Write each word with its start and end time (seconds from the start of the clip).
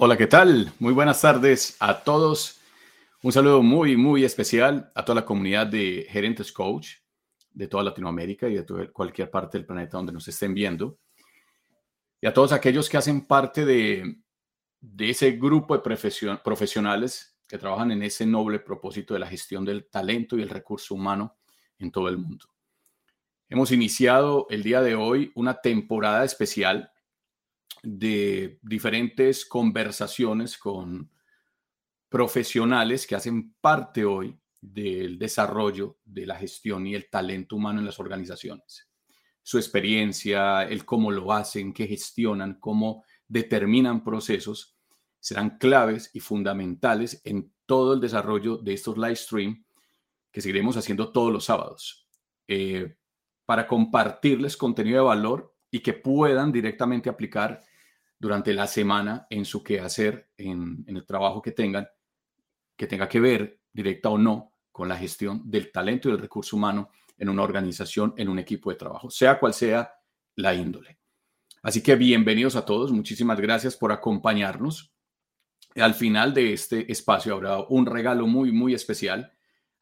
Hola, 0.00 0.16
¿qué 0.16 0.28
tal? 0.28 0.72
Muy 0.78 0.92
buenas 0.92 1.20
tardes 1.20 1.76
a 1.80 2.04
todos. 2.04 2.60
Un 3.20 3.32
saludo 3.32 3.64
muy, 3.64 3.96
muy 3.96 4.22
especial 4.22 4.92
a 4.94 5.04
toda 5.04 5.16
la 5.16 5.26
comunidad 5.26 5.66
de 5.66 6.06
gerentes 6.08 6.52
coach 6.52 6.98
de 7.50 7.66
toda 7.66 7.82
Latinoamérica 7.82 8.48
y 8.48 8.54
de 8.54 8.92
cualquier 8.92 9.28
parte 9.28 9.58
del 9.58 9.66
planeta 9.66 9.96
donde 9.96 10.12
nos 10.12 10.28
estén 10.28 10.54
viendo. 10.54 11.00
Y 12.20 12.28
a 12.28 12.32
todos 12.32 12.52
aquellos 12.52 12.88
que 12.88 12.96
hacen 12.96 13.26
parte 13.26 13.64
de, 13.64 14.18
ese 15.00 15.32
grupo 15.32 15.76
de 15.76 15.82
profesionales 15.82 17.36
que 17.48 17.58
trabajan 17.58 17.90
en 17.90 18.04
ese 18.04 18.24
noble 18.24 18.60
propósito 18.60 19.14
de 19.14 19.20
la 19.20 19.26
gestión 19.26 19.64
del 19.64 19.88
talento 19.90 20.38
y 20.38 20.42
el 20.42 20.48
recurso 20.48 20.94
humano 20.94 21.38
en 21.76 21.90
todo 21.90 22.08
el 22.08 22.18
mundo. 22.18 22.46
Hemos 23.48 23.72
iniciado 23.72 24.46
el 24.48 24.62
día 24.62 24.80
de 24.80 24.94
hoy 24.94 25.32
una 25.34 25.60
temporada 25.60 26.24
especial 26.24 26.92
de 27.82 28.58
diferentes 28.62 29.44
conversaciones 29.44 30.58
con 30.58 31.10
profesionales 32.08 33.06
que 33.06 33.14
hacen 33.14 33.54
parte 33.60 34.04
hoy 34.04 34.38
del 34.60 35.18
desarrollo 35.18 35.98
de 36.04 36.26
la 36.26 36.36
gestión 36.36 36.86
y 36.86 36.94
el 36.94 37.08
talento 37.08 37.56
humano 37.56 37.78
en 37.80 37.86
las 37.86 38.00
organizaciones. 38.00 38.88
Su 39.42 39.58
experiencia, 39.58 40.62
el 40.64 40.84
cómo 40.84 41.10
lo 41.10 41.32
hacen, 41.32 41.72
qué 41.72 41.86
gestionan, 41.86 42.54
cómo 42.54 43.04
determinan 43.26 44.02
procesos, 44.02 44.76
serán 45.20 45.58
claves 45.58 46.10
y 46.12 46.20
fundamentales 46.20 47.20
en 47.24 47.52
todo 47.66 47.94
el 47.94 48.00
desarrollo 48.00 48.56
de 48.56 48.74
estos 48.74 48.96
live 48.96 49.16
stream 49.16 49.64
que 50.30 50.40
seguiremos 50.40 50.76
haciendo 50.76 51.12
todos 51.12 51.32
los 51.32 51.44
sábados 51.44 52.06
eh, 52.46 52.96
para 53.44 53.66
compartirles 53.66 54.56
contenido 54.56 54.98
de 54.98 55.06
valor 55.06 55.54
y 55.70 55.80
que 55.80 55.92
puedan 55.92 56.52
directamente 56.52 57.08
aplicar 57.08 57.60
durante 58.18 58.52
la 58.52 58.66
semana 58.66 59.26
en 59.30 59.44
su 59.44 59.62
quehacer, 59.62 60.30
en, 60.36 60.84
en 60.86 60.96
el 60.96 61.06
trabajo 61.06 61.40
que 61.40 61.52
tengan, 61.52 61.88
que 62.76 62.86
tenga 62.86 63.08
que 63.08 63.20
ver 63.20 63.60
directa 63.72 64.08
o 64.08 64.18
no 64.18 64.54
con 64.72 64.88
la 64.88 64.96
gestión 64.96 65.42
del 65.44 65.72
talento 65.72 66.08
y 66.08 66.12
del 66.12 66.20
recurso 66.20 66.56
humano 66.56 66.90
en 67.16 67.28
una 67.28 67.42
organización, 67.42 68.14
en 68.16 68.28
un 68.28 68.38
equipo 68.38 68.70
de 68.70 68.76
trabajo, 68.76 69.10
sea 69.10 69.38
cual 69.38 69.52
sea 69.52 69.92
la 70.36 70.54
índole. 70.54 70.98
Así 71.62 71.82
que 71.82 71.96
bienvenidos 71.96 72.54
a 72.54 72.64
todos, 72.64 72.92
muchísimas 72.92 73.40
gracias 73.40 73.76
por 73.76 73.90
acompañarnos. 73.90 74.92
Al 75.74 75.94
final 75.94 76.32
de 76.32 76.52
este 76.52 76.90
espacio 76.90 77.34
habrá 77.34 77.58
un 77.58 77.86
regalo 77.86 78.26
muy, 78.26 78.52
muy 78.52 78.74
especial, 78.74 79.32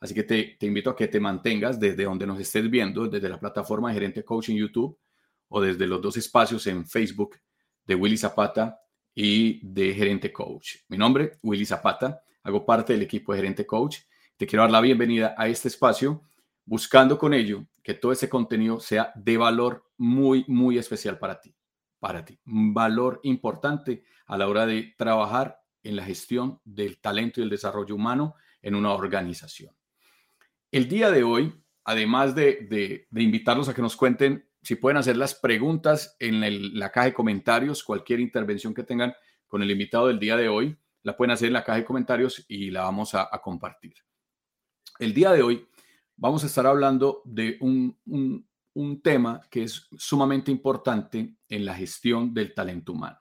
así 0.01 0.15
que 0.15 0.23
te, 0.23 0.57
te 0.59 0.67
invito 0.67 0.91
a 0.91 0.97
que 0.97 1.09
te 1.09 1.21
mantengas 1.21 1.79
desde 1.79 2.05
donde 2.05 2.27
nos 2.27 2.41
estés 2.41 2.69
viendo, 2.71 3.07
desde 3.07 3.29
la 3.29 3.39
plataforma 3.39 3.89
de 3.89 3.95
Gerente 3.95 4.25
Coaching 4.25 4.57
YouTube 4.57 4.99
o 5.49 5.61
desde 5.61 5.87
los 5.87 6.01
dos 6.01 6.17
espacios 6.17 6.67
en 6.67 6.87
Facebook 6.87 7.37
de 7.87 7.95
Willy 7.95 8.17
Zapata 8.17 8.81
y 9.15 9.67
de 9.67 9.95
Gerente 9.95 10.33
Coach. 10.33 10.77
Mi 10.89 10.99
nombre, 10.99 11.39
Willy 11.43 11.65
Zapata, 11.65 12.23
hago 12.43 12.67
parte 12.67 12.93
del 12.93 13.03
equipo 13.03 13.33
de 13.33 13.39
Gerente 13.39 13.67
Coach. 13.67 13.99
Te 14.37 14.47
quiero 14.47 14.63
dar 14.63 14.71
la 14.71 14.81
bienvenida 14.81 15.35
a 15.39 15.49
este 15.49 15.69
espacio, 15.69 16.23
buscando 16.65 17.19
con 17.19 17.33
ello 17.33 17.67
que 17.83 17.95
todo 17.95 18.13
ese 18.13 18.29
contenido 18.29 18.81
sea 18.81 19.13
de 19.15 19.37
valor 19.37 19.85
muy, 19.97 20.45
muy 20.49 20.77
especial 20.77 21.19
para 21.19 21.41
ti, 21.41 21.55
para 21.99 22.25
ti. 22.25 22.39
Un 22.45 22.75
valor 22.75 23.21
importante 23.23 24.05
a 24.27 24.37
la 24.37 24.49
hora 24.49 24.67
de 24.67 24.95
trabajar 24.99 25.61
en 25.83 25.97
la 25.97 26.05
gestión 26.05 26.61
del 26.65 26.99
talento 27.01 27.41
y 27.41 27.45
el 27.45 27.51
desarrollo 27.51 27.95
humano 27.95 28.35
en 28.61 28.75
una 28.75 28.93
organización. 28.93 29.75
El 30.73 30.89
día 30.89 31.11
de 31.11 31.23
hoy, 31.23 31.55
además 31.85 32.35
de, 32.35 32.67
de, 32.69 33.07
de 33.09 33.23
invitarlos 33.23 33.69
a 33.69 33.75
que 33.75 33.83
nos 33.83 33.97
cuenten 33.97 34.46
si 34.67 34.75
pueden 34.75 34.97
hacer 34.97 35.17
las 35.17 35.37
preguntas 35.37 36.17
en 36.19 36.77
la 36.77 36.91
caja 36.91 37.07
de 37.07 37.15
comentarios, 37.15 37.85
cualquier 37.85 38.19
intervención 38.19 38.75
que 38.75 38.83
tengan 38.83 39.15
con 39.47 39.63
el 39.63 39.71
invitado 39.71 40.09
del 40.09 40.19
día 40.19 40.37
de 40.37 40.49
hoy, 40.49 40.77
la 41.05 41.17
pueden 41.17 41.31
hacer 41.31 41.47
en 41.47 41.53
la 41.53 41.63
caja 41.63 41.79
de 41.79 41.85
comentarios 41.85 42.45
y 42.49 42.73
la 42.73 42.83
vamos 42.83 43.15
a, 43.15 43.31
compartir. 43.41 43.95
El 44.99 45.15
día 45.15 45.31
de 45.31 45.43
hoy 45.43 45.69
vamos 46.17 46.43
a 46.43 46.49
estar 46.49 46.67
hablando 46.67 47.23
de 47.25 47.59
un, 47.61 47.97
tema 49.05 49.41
que 49.53 49.63
es 49.63 49.87
sumamente 49.97 50.51
importante 50.51 51.37
en 51.49 51.65
la 51.65 51.75
gestión 51.75 52.35
del 52.35 52.53
talento 52.53 52.91
humano. 52.91 53.21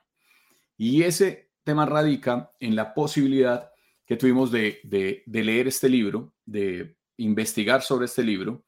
Y 0.75 1.03
ese 1.03 1.51
tema 1.63 1.85
radica 1.85 2.53
en 2.59 2.75
la 2.75 2.91
posibilidad 2.91 3.69
que 4.03 4.17
tuvimos 4.17 4.51
de, 4.51 4.79
de 4.83 5.43
leer 5.43 5.67
este 5.67 5.89
libro, 5.89 6.33
de 6.43 6.97
investigar 7.17 7.83
sobre 7.83 8.05
este 8.05 8.23
libro, 8.23 8.65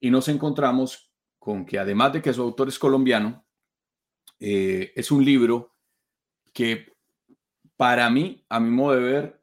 y 0.00 0.10
nos 0.10 0.28
encontramos 0.28 1.07
que 1.66 1.78
además 1.78 2.12
de 2.12 2.22
que 2.22 2.32
su 2.32 2.42
autor 2.42 2.68
es 2.68 2.78
colombiano, 2.78 3.44
eh, 4.38 4.92
es 4.94 5.10
un 5.10 5.24
libro 5.24 5.74
que 6.52 6.92
para 7.76 8.10
mí, 8.10 8.44
a 8.48 8.60
mi 8.60 8.70
modo 8.70 8.96
de 8.96 9.02
ver, 9.02 9.42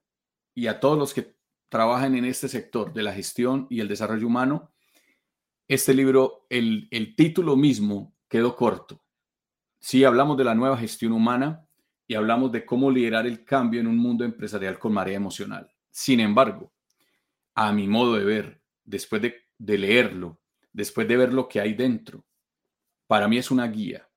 y 0.54 0.68
a 0.68 0.80
todos 0.80 0.98
los 0.98 1.14
que 1.14 1.36
trabajan 1.70 2.16
en 2.16 2.26
este 2.26 2.48
sector 2.48 2.94
de 2.94 3.04
la 3.04 3.14
gestión 3.14 3.68
y 3.70 3.80
el 3.80 3.88
desarrollo 3.88 4.28
humano, 4.28 4.72
este 5.68 5.94
libro, 5.94 6.46
el, 6.50 6.88
el 6.92 7.16
título 7.16 7.56
mismo 7.56 8.16
quedó 8.28 8.56
corto. 8.56 9.04
Sí, 9.80 10.04
hablamos 10.04 10.38
de 10.38 10.44
la 10.44 10.56
nueva 10.56 10.78
gestión 10.78 11.12
humana 11.12 11.68
y 12.08 12.14
hablamos 12.14 12.52
de 12.52 12.66
cómo 12.66 12.92
liderar 12.92 13.26
el 13.26 13.44
cambio 13.44 13.80
en 13.82 13.88
un 13.88 13.98
mundo 13.98 14.24
empresarial 14.24 14.78
con 14.78 14.94
marea 14.94 15.18
emocional. 15.18 15.72
Sin 15.90 16.20
embargo, 16.20 16.72
a 17.56 17.72
mi 17.72 17.88
modo 17.88 18.14
de 18.16 18.26
ver, 18.26 18.62
después 18.84 19.22
de, 19.22 19.36
de 19.58 19.78
leerlo 19.78 20.40
después 20.76 21.08
de 21.08 21.16
ver 21.16 21.34
lo 21.34 21.48
que 21.48 21.62
hay 21.62 21.74
dentro. 21.74 22.26
Para 23.08 23.28
mí 23.28 23.38
es 23.38 23.50
una 23.50 23.66
guía, 23.68 24.10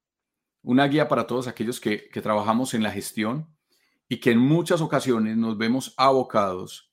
una 0.62 0.88
guía 0.88 1.06
para 1.08 1.26
todos 1.26 1.46
aquellos 1.46 1.80
que, 1.80 2.10
trabajamos 2.20 2.74
en 2.74 2.82
la 2.82 2.90
gestión 2.90 3.48
y 4.08 4.18
que 4.18 4.32
en 4.32 4.40
muchas 4.40 4.80
ocasiones 4.80 5.36
nos 5.36 5.56
vemos 5.56 5.94
abocados, 5.96 6.92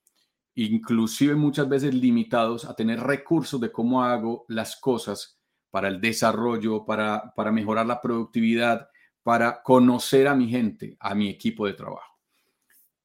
inclusive 0.54 1.36
muchas 1.36 1.68
veces 1.68 1.96
limitados 1.96 2.66
a 2.66 2.76
tener 2.76 3.00
recursos 3.00 3.60
de 3.60 3.72
cómo 3.72 4.04
hago 4.04 4.46
las 4.50 4.76
cosas 4.76 5.40
para 5.72 5.88
el 5.88 6.00
desarrollo, 6.00 6.86
para, 6.86 7.34
para 7.36 7.52
mejorar 7.52 7.88
la 7.88 8.02
productividad, 8.02 8.88
para 9.24 9.64
conocer 9.64 10.28
a 10.28 10.36
mi 10.36 10.48
gente, 10.48 10.96
a 11.00 11.16
mi 11.16 11.28
equipo 11.28 11.66
de 11.66 11.74
trabajo. 11.74 12.20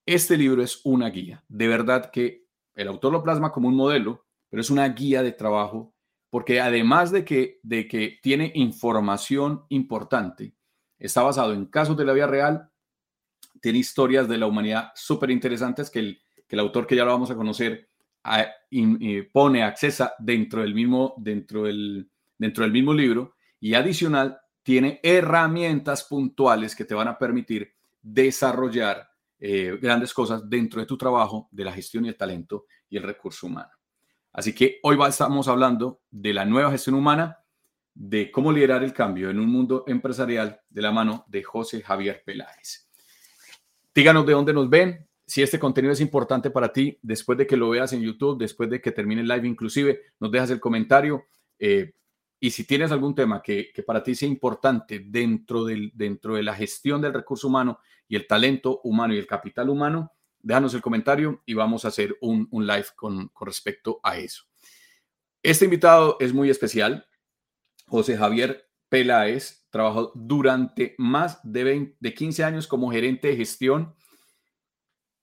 Este 0.04 0.36
libro 0.36 0.62
es 0.62 0.80
una 0.84 1.08
guía. 1.08 1.42
De 1.48 1.68
verdad 1.68 2.10
que 2.10 2.44
el 2.74 2.88
autor 2.88 3.12
lo 3.12 3.22
plasma 3.22 3.50
como 3.50 3.68
un 3.68 3.76
modelo, 3.76 4.26
pero 4.50 4.60
es 4.60 4.68
una 4.68 4.86
guía 4.88 5.22
de 5.22 5.32
trabajo 5.32 5.94
porque 6.30 6.60
además 6.60 7.10
de 7.10 7.24
que, 7.24 7.58
de 7.62 7.86
que 7.88 8.18
tiene 8.22 8.52
información 8.54 9.64
importante, 9.68 10.54
está 10.98 11.22
basado 11.22 11.52
en 11.52 11.66
casos 11.66 11.96
de 11.96 12.04
la 12.04 12.12
vida 12.12 12.26
real, 12.26 12.70
tiene 13.60 13.78
historias 13.78 14.28
de 14.28 14.38
la 14.38 14.46
humanidad 14.46 14.92
súper 14.94 15.30
interesantes 15.30 15.90
que 15.90 15.98
el, 15.98 16.22
que 16.46 16.56
el 16.56 16.60
autor 16.60 16.86
que 16.86 16.96
ya 16.96 17.04
lo 17.04 17.12
vamos 17.12 17.30
a 17.30 17.36
conocer 17.36 17.90
pone, 19.32 19.62
accesa 19.62 20.14
dentro 20.18 20.62
del, 20.62 20.74
mismo, 20.74 21.14
dentro, 21.16 21.64
del, 21.64 22.10
dentro 22.38 22.64
del 22.64 22.72
mismo 22.72 22.92
libro 22.92 23.34
y 23.58 23.74
adicional 23.74 24.38
tiene 24.62 25.00
herramientas 25.02 26.04
puntuales 26.04 26.76
que 26.76 26.84
te 26.84 26.94
van 26.94 27.08
a 27.08 27.18
permitir 27.18 27.72
desarrollar 28.02 29.08
eh, 29.38 29.78
grandes 29.80 30.12
cosas 30.12 30.48
dentro 30.48 30.80
de 30.80 30.86
tu 30.86 30.98
trabajo, 30.98 31.48
de 31.50 31.64
la 31.64 31.72
gestión 31.72 32.04
y 32.04 32.08
el 32.08 32.16
talento 32.16 32.66
y 32.88 32.98
el 32.98 33.02
recurso 33.02 33.46
humano. 33.46 33.70
Así 34.32 34.54
que 34.54 34.78
hoy 34.82 34.96
estamos 35.08 35.48
hablando 35.48 36.00
de 36.10 36.32
la 36.32 36.44
nueva 36.44 36.70
gestión 36.70 36.94
humana, 36.94 37.38
de 37.94 38.30
cómo 38.30 38.52
liderar 38.52 38.84
el 38.84 38.92
cambio 38.92 39.30
en 39.30 39.40
un 39.40 39.50
mundo 39.50 39.84
empresarial 39.86 40.60
de 40.68 40.82
la 40.82 40.92
mano 40.92 41.24
de 41.28 41.42
José 41.42 41.82
Javier 41.82 42.22
Peláez. 42.24 42.88
Díganos 43.94 44.24
de 44.24 44.32
dónde 44.32 44.52
nos 44.52 44.70
ven, 44.70 45.08
si 45.26 45.42
este 45.42 45.58
contenido 45.58 45.92
es 45.92 46.00
importante 46.00 46.50
para 46.50 46.72
ti, 46.72 46.98
después 47.02 47.38
de 47.38 47.46
que 47.46 47.56
lo 47.56 47.70
veas 47.70 47.92
en 47.92 48.02
YouTube, 48.02 48.38
después 48.38 48.70
de 48.70 48.80
que 48.80 48.92
termine 48.92 49.20
el 49.20 49.28
live 49.28 49.46
inclusive, 49.46 50.00
nos 50.18 50.30
dejas 50.30 50.50
el 50.50 50.60
comentario. 50.60 51.24
Eh, 51.58 51.92
y 52.40 52.50
si 52.50 52.64
tienes 52.64 52.90
algún 52.90 53.14
tema 53.14 53.42
que, 53.42 53.72
para 53.86 54.02
ti 54.02 54.14
sea 54.14 54.28
importante 54.28 55.04
dentro, 55.06 55.64
del, 55.64 55.92
dentro 55.94 56.34
de 56.34 56.42
la 56.42 56.54
gestión 56.54 57.00
del 57.00 57.12
recurso 57.12 57.48
humano 57.48 57.80
y 58.08 58.16
el 58.16 58.26
talento 58.26 58.80
humano 58.82 59.14
y 59.14 59.18
el 59.18 59.26
capital 59.26 59.68
humano, 59.68 60.12
déjanos 60.42 60.74
el 60.74 60.82
comentario 60.82 61.42
y 61.46 61.54
vamos 61.54 61.84
a 61.84 61.88
hacer 61.88 62.16
un, 62.20 62.48
live 62.52 62.86
con, 62.96 63.30
respecto 63.40 64.00
a 64.02 64.18
eso. 64.18 64.44
Este 65.42 65.64
invitado 65.64 66.16
es 66.20 66.32
muy 66.32 66.50
especial. 66.50 67.06
José 67.86 68.16
Javier 68.16 68.68
Peláez 68.88 69.66
trabajó 69.70 70.12
durante 70.14 70.94
más 70.98 71.40
de, 71.42 71.94
de 71.98 72.14
15 72.14 72.44
años 72.44 72.66
como 72.66 72.90
gerente 72.90 73.28
de 73.28 73.36
gestión 73.36 73.94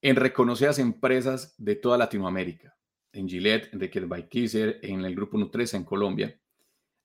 en 0.01 0.15
reconocidas 0.15 0.79
empresas 0.79 1.55
de 1.57 1.75
toda 1.75 1.97
Latinoamérica, 1.97 2.77
en 3.11 3.27
Gillette, 3.27 3.73
en 3.73 3.81
Enrique 3.81 4.29
Kisser, 4.29 4.79
en 4.83 5.03
el 5.03 5.15
Grupo 5.15 5.37
Nutresa 5.37 5.77
en 5.77 5.83
Colombia. 5.83 6.39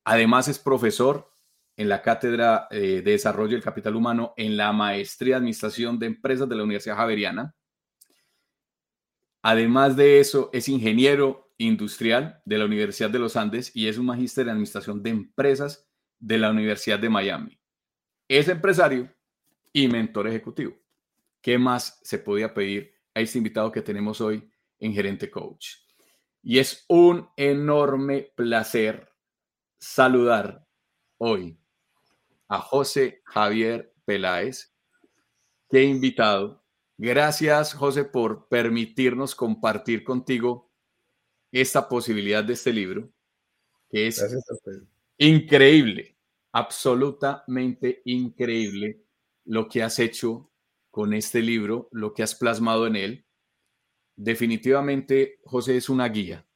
Además 0.04 0.48
es 0.48 0.58
profesor 0.58 1.32
en 1.76 1.88
la 1.88 2.02
Cátedra 2.02 2.68
eh, 2.70 3.02
de 3.02 3.12
Desarrollo 3.12 3.52
del 3.52 3.62
Capital 3.62 3.96
Humano 3.96 4.34
en 4.36 4.56
la 4.56 4.72
Maestría 4.72 5.34
de 5.34 5.38
Administración 5.38 5.98
de 5.98 6.06
Empresas 6.06 6.48
de 6.48 6.56
la 6.56 6.64
Universidad 6.64 6.96
Javeriana 6.96 7.54
Además 9.42 9.96
de 9.96 10.20
eso, 10.20 10.50
es 10.52 10.68
ingeniero 10.68 11.52
industrial 11.58 12.40
de 12.44 12.58
la 12.58 12.64
Universidad 12.64 13.10
de 13.10 13.18
los 13.18 13.36
Andes 13.36 13.74
y 13.74 13.88
es 13.88 13.98
un 13.98 14.06
magíster 14.06 14.44
en 14.44 14.50
administración 14.50 15.02
de 15.02 15.10
empresas 15.10 15.88
de 16.18 16.38
la 16.38 16.50
Universidad 16.50 16.98
de 16.98 17.10
Miami. 17.10 17.60
Es 18.28 18.48
empresario 18.48 19.12
y 19.72 19.88
mentor 19.88 20.28
ejecutivo. 20.28 20.82
¿qué 21.42 21.58
más 21.58 21.98
se 22.02 22.18
podía 22.18 22.54
pedir 22.54 22.94
a 23.14 23.20
este 23.20 23.36
invitado 23.36 23.70
que 23.70 23.82
tenemos 23.82 24.20
hoy 24.20 24.48
en 24.78 24.94
Gerente 24.94 25.30
Coach? 25.30 25.74
Y 26.42 26.58
es 26.58 26.84
un 26.88 27.28
enorme 27.36 28.32
placer 28.34 29.12
saludar 29.78 30.66
hoy 31.18 31.58
a 32.48 32.58
José 32.58 33.22
Javier 33.24 33.92
Peláez, 34.04 34.74
que 35.68 35.82
invitado. 35.82 36.61
Gracias, 37.04 37.74
José, 37.74 38.04
por 38.04 38.46
permitirnos 38.46 39.34
compartir 39.34 40.04
contigo 40.04 40.70
esta 41.50 41.88
posibilidad 41.88 42.44
de 42.44 42.52
este 42.52 42.72
libro, 42.72 43.10
que 43.90 44.06
es 44.06 44.24
increíble, 45.18 46.16
absolutamente 46.52 48.02
increíble 48.04 49.02
lo 49.44 49.68
que 49.68 49.82
has 49.82 49.98
hecho 49.98 50.48
con 50.92 51.12
este 51.12 51.42
libro, 51.42 51.88
lo 51.90 52.14
que 52.14 52.22
has 52.22 52.36
plasmado 52.36 52.86
en 52.86 52.94
él. 52.94 53.26
Definitivamente, 54.14 55.40
José 55.42 55.78
es 55.78 55.88
una 55.88 56.08
guía. 56.08 56.46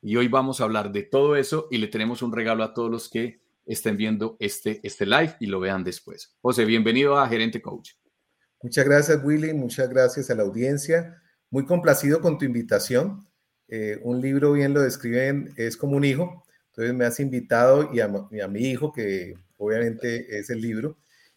Y 0.00 0.16
hoy 0.16 0.28
vamos 0.28 0.62
a 0.62 0.64
hablar 0.64 0.92
de 0.92 1.02
todo 1.02 1.36
eso 1.36 1.68
y 1.70 1.76
le 1.76 1.88
tenemos 1.88 2.22
un 2.22 2.32
regalo 2.32 2.64
a 2.64 2.72
todos 2.72 2.90
los 2.90 3.10
que 3.10 3.42
estén 3.66 3.98
viendo 3.98 4.38
este, 4.40 4.80
este 4.82 5.04
live 5.04 5.36
y 5.40 5.46
lo 5.46 5.60
vean 5.60 5.84
después. 5.84 6.34
José, 6.40 6.64
bienvenido 6.64 7.18
a 7.18 7.28
Gerente 7.28 7.60
Coach. 7.60 7.90
Muchas 8.64 8.86
gracias, 8.86 9.22
Willy. 9.22 9.52
Muchas 9.52 9.90
gracias 9.90 10.30
a 10.30 10.34
la 10.34 10.42
audiencia. 10.42 11.20
Muy 11.50 11.66
complacido 11.66 12.22
con 12.22 12.38
tu 12.38 12.46
invitación. 12.46 13.28
Eh, 13.68 14.00
un 14.02 14.22
libro, 14.22 14.52
bien 14.52 14.72
lo 14.72 14.80
describen, 14.80 15.52
es 15.58 15.76
como 15.76 15.98
un 15.98 16.04
hijo. 16.06 16.42
Entonces 16.68 16.94
me 16.94 17.04
has 17.04 17.20
invitado 17.20 17.90
y 17.92 18.00
a, 18.00 18.08
mi 18.48 18.60
hijo, 18.60 18.90
que 18.90 19.34
obviamente 19.58 20.38
es 20.38 20.48
el 20.48 20.62
libro, 20.62 20.96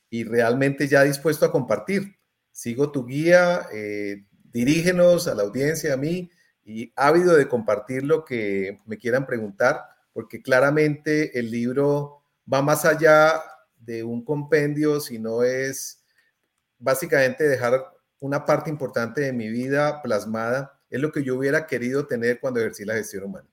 y 0.10 0.24
realmente 0.24 0.88
ya 0.88 1.04
dispuesto 1.04 1.46
a 1.46 1.52
compartir. 1.52 2.16
Sigo 2.54 2.94
tu 2.94 3.06
guía, 3.06 3.68
eh, 3.74 4.24
dirígenos 4.46 5.28
a 5.28 5.36
la 5.36 5.44
audiencia, 5.44 5.96
a 5.96 5.98
mí, 5.98 6.32
y 6.64 6.94
ávido 6.96 7.36
de 7.36 7.50
compartir 7.50 8.04
lo 8.04 8.24
que 8.24 8.80
me 8.86 8.98
quieran 8.98 9.26
preguntar, 9.26 9.82
porque 10.14 10.42
claramente 10.42 11.38
el 11.38 11.52
libro 11.52 12.24
va 12.52 12.62
más 12.62 12.86
allá 12.86 13.42
de 13.82 14.06
un 14.06 14.24
compendio, 14.24 15.02
sino 15.02 15.44
es 15.44 16.06
básicamente 16.80 17.44
dejar 17.44 17.94
una 18.20 18.46
parte 18.46 18.70
importante 18.70 19.22
de 19.22 19.34
mi 19.34 19.50
vida 19.50 20.02
plasmada. 20.02 20.80
Es 20.90 21.02
lo 21.02 21.12
que 21.12 21.24
yo 21.24 21.36
hubiera 21.36 21.68
querido 21.68 22.08
tener 22.08 22.40
cuando 22.40 22.60
ejercí 22.60 22.86
la 22.86 22.96
gestión 22.96 23.26
humana. 23.26 23.48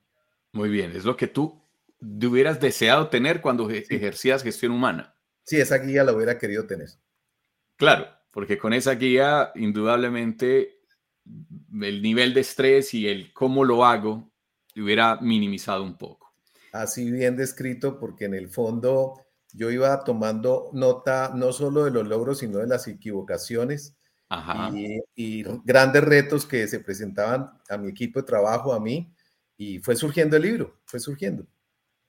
Muy 0.51 0.69
bien, 0.69 0.95
es 0.95 1.03
lo 1.03 1.17
que 1.17 1.27
tú 1.27 1.61
hubieras 1.99 2.59
deseado 2.59 3.09
tener 3.09 3.41
cuando 3.41 3.69
ejercías 3.69 4.43
gestión 4.43 4.71
humana. 4.71 5.15
Sí, 5.43 5.59
esa 5.59 5.77
guía 5.77 6.03
la 6.03 6.13
hubiera 6.13 6.37
querido 6.37 6.65
tener. 6.65 6.89
Claro, 7.75 8.07
porque 8.31 8.57
con 8.57 8.73
esa 8.73 8.93
guía, 8.95 9.51
indudablemente, 9.55 10.79
el 11.81 12.01
nivel 12.01 12.33
de 12.33 12.41
estrés 12.41 12.93
y 12.93 13.07
el 13.07 13.33
cómo 13.33 13.63
lo 13.63 13.85
hago 13.85 14.31
hubiera 14.75 15.17
minimizado 15.21 15.83
un 15.83 15.97
poco. 15.97 16.33
Así 16.71 17.11
bien 17.11 17.35
descrito, 17.35 17.99
porque 17.99 18.25
en 18.25 18.33
el 18.33 18.49
fondo 18.49 19.24
yo 19.55 19.71
iba 19.71 20.03
tomando 20.03 20.69
nota 20.73 21.31
no 21.33 21.51
solo 21.53 21.85
de 21.85 21.91
los 21.91 22.07
logros, 22.07 22.39
sino 22.39 22.59
de 22.59 22.67
las 22.67 22.87
equivocaciones 22.87 23.97
Y, 24.73 24.99
y, 25.15 25.43
grandes 25.63 26.03
retos 26.03 26.45
que 26.45 26.67
se 26.67 26.79
presentaban 26.79 27.51
a 27.69 27.77
mi 27.77 27.89
equipo 27.89 28.19
de 28.19 28.25
trabajo, 28.25 28.73
a 28.73 28.79
mí, 28.79 29.13
y 29.57 29.79
fue 29.79 29.95
surgiendo 29.95 30.35
el 30.37 30.43
libro, 30.43 30.81
fue 30.85 30.99
surgiendo. 30.99 31.45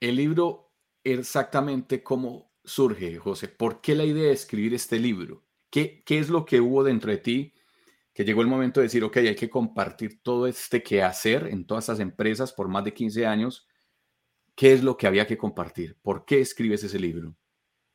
El 0.00 0.16
libro, 0.16 0.72
exactamente 1.04 2.02
cómo 2.02 2.52
surge, 2.64 3.16
José. 3.18 3.48
¿Por 3.48 3.80
qué 3.80 3.94
la 3.94 4.04
idea 4.04 4.24
de 4.24 4.32
escribir 4.32 4.74
este 4.74 4.98
libro? 4.98 5.44
¿Qué, 5.70 6.02
qué 6.04 6.18
es 6.18 6.28
lo 6.28 6.44
que 6.44 6.60
hubo 6.60 6.82
dentro 6.82 7.10
de 7.10 7.18
ti 7.18 7.52
que 8.12 8.24
llegó 8.24 8.40
el 8.40 8.46
momento 8.46 8.80
de 8.80 8.86
decir, 8.86 9.04
ok, 9.04 9.18
hay 9.18 9.34
que 9.34 9.50
compartir 9.50 10.22
todo 10.22 10.46
este 10.46 10.82
quehacer 10.82 11.48
en 11.48 11.66
todas 11.66 11.84
estas 11.84 12.00
empresas 12.00 12.52
por 12.52 12.66
más 12.66 12.82
de 12.84 12.94
15 12.94 13.26
años? 13.26 13.68
¿Qué 14.56 14.72
es 14.72 14.82
lo 14.82 14.96
que 14.96 15.06
había 15.06 15.26
que 15.26 15.36
compartir? 15.36 15.96
¿Por 16.02 16.24
qué 16.24 16.40
escribes 16.40 16.82
ese 16.82 16.98
libro? 16.98 17.36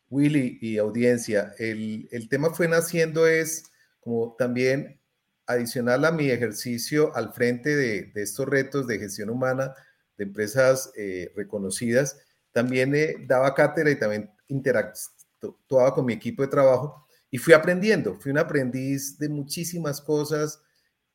Willy 0.10 0.60
y 0.62 0.78
audiencia, 0.78 1.54
el, 1.58 2.08
el 2.12 2.30
tema 2.30 2.54
fue 2.54 2.68
naciendo 2.68 3.28
es 3.28 3.72
como 4.00 4.36
también 4.38 5.02
adicional 5.48 6.06
a 6.06 6.12
mi 6.12 6.30
ejercicio 6.30 7.16
al 7.16 7.34
frente 7.34 7.76
de, 7.76 8.12
de 8.14 8.22
estos 8.22 8.48
retos 8.48 8.88
de 8.88 9.00
gestión 9.00 9.30
humana 9.30 9.74
de 10.18 10.26
empresas 10.26 10.92
eh, 10.96 11.32
reconocidas, 11.36 12.20
también 12.52 12.94
eh, 12.94 13.16
daba 13.26 13.56
cátedra 13.56 13.90
y 13.90 13.98
también 13.98 14.30
interactuaba 14.48 15.96
con 15.96 16.06
mi 16.06 16.14
equipo 16.14 16.44
de 16.44 16.50
trabajo 16.50 17.08
y 17.32 17.38
fui 17.38 17.54
aprendiendo, 17.54 18.20
fui 18.20 18.32
un 18.32 18.38
aprendiz 18.38 19.18
de 19.18 19.30
muchísimas 19.30 20.00
cosas 20.00 20.62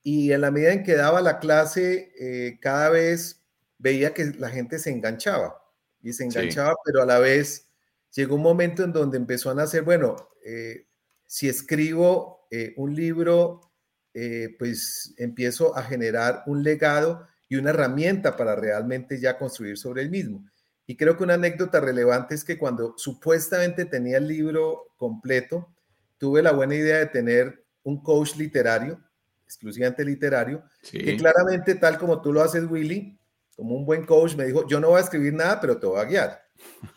y 0.02 0.32
en 0.32 0.40
la 0.40 0.50
medida 0.50 0.72
en 0.72 0.82
que 0.82 0.94
daba 0.94 1.20
la 1.20 1.38
clase, 1.38 2.12
eh, 2.19 2.58
cada 2.60 2.90
vez 2.90 3.45
veía 3.78 4.14
que 4.14 4.32
la 4.38 4.50
gente 4.50 4.78
se 4.78 4.90
enganchaba 4.90 5.62
y 6.02 6.12
se 6.12 6.25
enganchaba, 6.25 6.75
pero 6.84 7.02
a 7.02 7.06
la 7.06 7.19
vez 7.19 7.69
llegó 8.12 8.37
un 8.37 8.43
momento 8.43 8.84
en 8.84 8.93
donde 8.93 9.17
empezó 9.17 9.50
a 9.50 9.55
nacer, 9.55 9.82
bueno, 9.82 10.17
si 11.26 11.49
escribo 11.49 12.49
un 12.76 12.94
libro, 12.94 13.73
pues 14.58 15.14
empiezo 15.19 15.76
a 15.76 15.82
generar 15.82 16.43
un 16.46 16.62
legado 16.62 17.26
y 17.49 17.56
una 17.56 17.70
herramienta 17.70 18.37
para 18.37 18.56
realmente 18.56 19.20
ya 19.20 19.38
construir 19.38 19.76
sobre 19.76 20.02
el 20.02 20.11
mismo. 20.11 20.44
Y 20.87 20.96
creo 20.96 21.17
que 21.17 21.25
una 21.25 21.34
anécdota 21.34 21.81
relevante 21.81 22.34
es 22.34 22.44
que 22.44 22.56
cuando 22.56 22.94
supuestamente 22.96 23.84
tenía 23.84 24.19
el 24.19 24.29
libro 24.29 24.93
completo, 24.96 25.75
tuve 26.17 26.43
la 26.43 26.52
buena 26.52 26.76
idea 26.76 26.99
de 26.99 27.06
tener 27.06 27.64
un 27.82 28.02
coach 28.02 28.37
literario, 28.37 29.00
exclusivamente 29.44 30.05
literario, 30.05 30.64
que 30.81 31.17
claramente 31.17 31.75
tal 31.75 31.99
como 31.99 32.22
tú 32.22 32.32
lo 32.32 32.43
haces, 32.43 32.64
Willy, 32.64 33.19
como 33.56 33.75
un 33.75 33.87
buen 33.87 34.05
coach, 34.05 34.37
me 34.37 34.44
dijo, 34.44 34.67
yo 34.69 34.79
no 34.79 34.91
voy 34.91 34.99
a 34.99 35.05
escribir 35.05 35.32
nada, 35.32 35.61
pero 35.61 35.79
te 35.79 35.87
voy 35.87 35.99
a 35.99 36.05
guiar. 36.05 36.43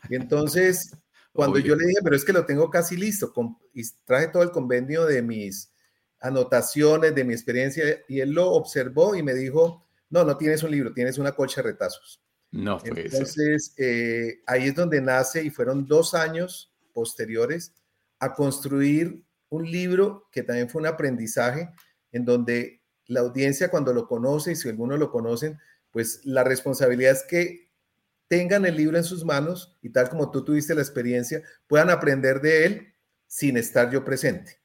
Y 0.10 0.16
entonces, 0.16 0.92
cuando 1.34 1.58
yo 1.58 1.76
le 1.76 1.86
dije, 1.86 2.00
pero 2.04 2.16
es 2.16 2.26
que 2.26 2.34
lo 2.34 2.46
tengo 2.46 2.70
casi 2.70 2.98
listo, 2.98 3.34
y 3.74 3.84
traje 4.06 4.28
todo 4.28 4.44
el 4.44 4.52
convenio 4.52 5.06
de 5.06 5.22
mis 5.22 5.72
anotaciones, 6.20 7.16
de 7.16 7.24
mi 7.24 7.34
experiencia, 7.34 8.02
y 8.08 8.20
él 8.20 8.32
lo 8.32 8.52
observó 8.52 9.16
y 9.16 9.24
me 9.24 9.34
dijo, 9.34 9.86
no, 10.10 10.26
no 10.26 10.38
tienes 10.38 10.62
un 10.64 10.72
libro, 10.72 10.94
tienes 10.94 11.18
una 11.18 11.32
colcha 11.32 11.62
de 11.62 11.70
retazos. 11.70 12.22
No, 12.52 12.80
Entonces, 12.84 13.74
eh, 13.78 14.42
ahí 14.48 14.68
es 14.68 14.76
donde 14.76 15.02
nace 15.02 15.44
y 15.44 15.52
fueron 15.52 15.86
dos 15.86 16.16
años 16.16 16.74
posteriores 16.94 17.74
a 18.20 18.34
construir 18.34 19.24
un 19.50 19.70
libro 19.70 20.28
que 20.32 20.44
también 20.44 20.68
fue 20.68 20.82
un 20.82 20.88
aprendizaje 20.88 21.70
en 22.12 22.26
donde 22.26 22.82
la 23.06 23.22
audiencia 23.22 23.70
cuando 23.70 23.94
lo 23.94 24.08
conoce 24.08 24.52
y 24.52 24.56
si 24.56 24.68
algunos 24.68 25.00
lo 25.00 25.12
conocen, 25.12 25.60
pues 25.92 26.22
la 26.26 26.44
responsabilidad 26.44 27.14
es 27.14 27.24
que 27.24 27.70
tengan 28.28 28.66
el 28.66 28.78
libro 28.78 28.98
en 28.98 29.04
sus 29.04 29.26
manos 29.26 29.78
y 29.82 29.90
tal 29.90 30.10
como 30.10 30.32
tú 30.32 30.44
tuviste 30.46 30.76
la 30.76 30.82
experiencia, 30.82 31.42
puedan 31.68 31.90
aprender 31.90 32.42
de 32.42 32.66
él 32.66 32.94
sin 33.28 33.58
estar 33.58 33.90
yo 33.90 34.06
presente. 34.06 34.60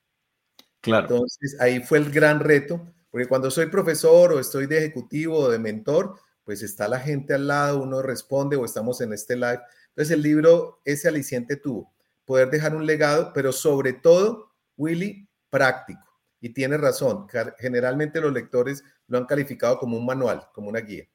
Claro. 0.81 1.05
Entonces, 1.05 1.59
ahí 1.61 1.81
fue 1.81 1.99
el 1.99 2.11
gran 2.11 2.41
reto 2.41 2.95
porque 3.15 3.29
cuando 3.29 3.49
soy 3.49 3.67
profesor 3.67 4.33
o 4.33 4.41
estoy 4.41 4.67
de 4.67 4.79
ejecutivo 4.79 5.39
o 5.39 5.49
de 5.49 5.61
mentor, 5.61 6.19
pues 6.43 6.65
está 6.65 6.89
la 6.89 6.99
gente 6.99 7.33
al 7.33 7.47
lado, 7.47 7.81
uno 7.81 8.03
responde 8.03 8.57
o 8.57 8.65
estamos 8.65 9.01
en 9.03 9.13
este 9.13 9.37
live. 9.37 9.61
Entonces 9.91 10.11
el 10.17 10.21
libro, 10.21 10.81
ese 10.85 11.07
aliciente 11.07 11.55
tuvo, 11.55 11.95
poder 12.25 12.51
dejar 12.51 12.75
un 12.75 12.87
legado, 12.87 13.31
pero 13.33 13.53
sobre 13.53 13.93
todo, 13.93 14.51
Willy, 14.77 15.29
práctico. 15.49 16.03
Y 16.41 16.55
tiene 16.55 16.77
razón, 16.77 17.29
generalmente 17.61 18.21
los 18.21 18.33
lectores 18.33 18.83
lo 19.07 19.19
han 19.19 19.27
calificado 19.27 19.79
como 19.79 19.97
un 19.97 20.05
manual, 20.05 20.49
como 20.53 20.69
una 20.69 20.81
guía. 20.81 21.09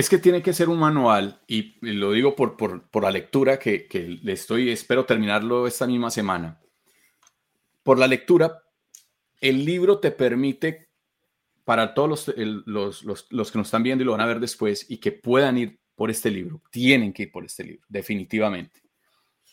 Es 0.00 0.08
que 0.08 0.16
tiene 0.16 0.42
que 0.42 0.54
ser 0.54 0.70
un 0.70 0.78
manual, 0.78 1.42
y 1.46 1.76
lo 1.82 2.12
digo 2.12 2.34
por, 2.34 2.56
por, 2.56 3.02
la 3.02 3.10
lectura 3.10 3.58
que, 3.58 3.86
que 3.86 4.08
le 4.08 4.32
estoy, 4.32 4.70
espero 4.70 5.04
terminarlo 5.04 5.66
esta 5.66 5.86
misma 5.86 6.10
semana. 6.10 6.58
Por 7.82 7.98
la 7.98 8.06
lectura 8.06 8.62
el 9.42 9.62
libro 9.62 9.98
te 9.98 10.10
permite, 10.10 10.88
para 11.66 11.92
todos 11.92 12.32
los, 12.64 13.04
los, 13.04 13.52
que 13.52 13.58
nos 13.58 13.66
están 13.66 13.82
viendo 13.82 14.00
y 14.00 14.06
lo 14.06 14.12
van 14.12 14.22
a 14.22 14.26
ver 14.26 14.40
después, 14.40 14.86
y 14.88 14.96
que 14.96 15.12
puedan 15.12 15.58
ir 15.58 15.78
por 15.94 16.10
este 16.10 16.30
libro, 16.30 16.62
tienen 16.70 17.12
que 17.12 17.24
ir 17.24 17.30
por 17.30 17.44
este 17.44 17.62
libro, 17.62 17.84
definitivamente. 17.86 18.80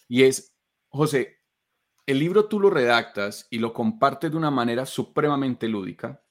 Y 0.08 0.24
es, 0.24 0.56
José, 0.88 1.42
el 2.06 2.20
libro 2.20 2.46
tú 2.46 2.62
lo 2.62 2.70
redactas 2.70 3.48
y 3.50 3.60
lo 3.60 3.74
compartes 3.74 4.32
de 4.32 4.38
una 4.38 4.50
manera 4.50 4.86
supremamente 4.86 5.68
lúdica, 5.68 6.24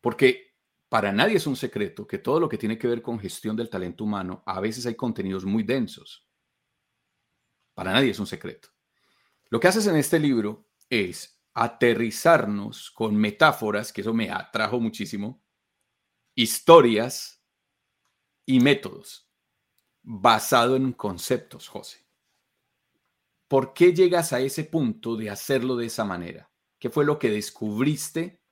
porque 0.00 0.51
para 0.92 1.10
nadie 1.10 1.36
es 1.36 1.46
un 1.46 1.56
secreto 1.56 2.06
que 2.06 2.18
todo 2.18 2.38
lo 2.38 2.50
que 2.50 2.58
tiene 2.58 2.76
que 2.76 2.86
ver 2.86 3.00
con 3.00 3.18
gestión 3.18 3.56
del 3.56 3.70
talento 3.70 4.04
humano, 4.04 4.42
a 4.44 4.60
veces 4.60 4.84
hay 4.84 4.94
contenidos 4.94 5.42
muy 5.42 5.62
densos. 5.62 6.28
Para 7.72 7.92
nadie 7.92 8.10
es 8.10 8.18
un 8.18 8.26
secreto. 8.26 8.68
Lo 9.48 9.58
que 9.58 9.68
haces 9.68 9.86
en 9.86 9.96
este 9.96 10.18
libro 10.18 10.68
es 10.90 11.42
aterrizarnos 11.54 12.90
con 12.90 13.16
metáforas, 13.16 13.90
que 13.90 14.02
eso 14.02 14.12
me 14.12 14.30
atrajo 14.30 14.80
muchísimo, 14.80 15.42
historias 16.34 17.42
y 18.44 18.60
métodos 18.60 19.32
basado 20.02 20.76
en 20.76 20.92
conceptos, 20.92 21.68
José. 21.68 22.06
¿Por 23.48 23.72
qué 23.72 23.94
llegas 23.94 24.34
a 24.34 24.40
ese 24.40 24.64
punto 24.64 25.16
de 25.16 25.30
hacerlo 25.30 25.74
de 25.74 25.86
esa 25.86 26.04
manera? 26.04 26.52
¿Qué 26.78 26.90
fue 26.90 27.06
lo 27.06 27.18
que 27.18 27.30
descubriste 27.30 28.42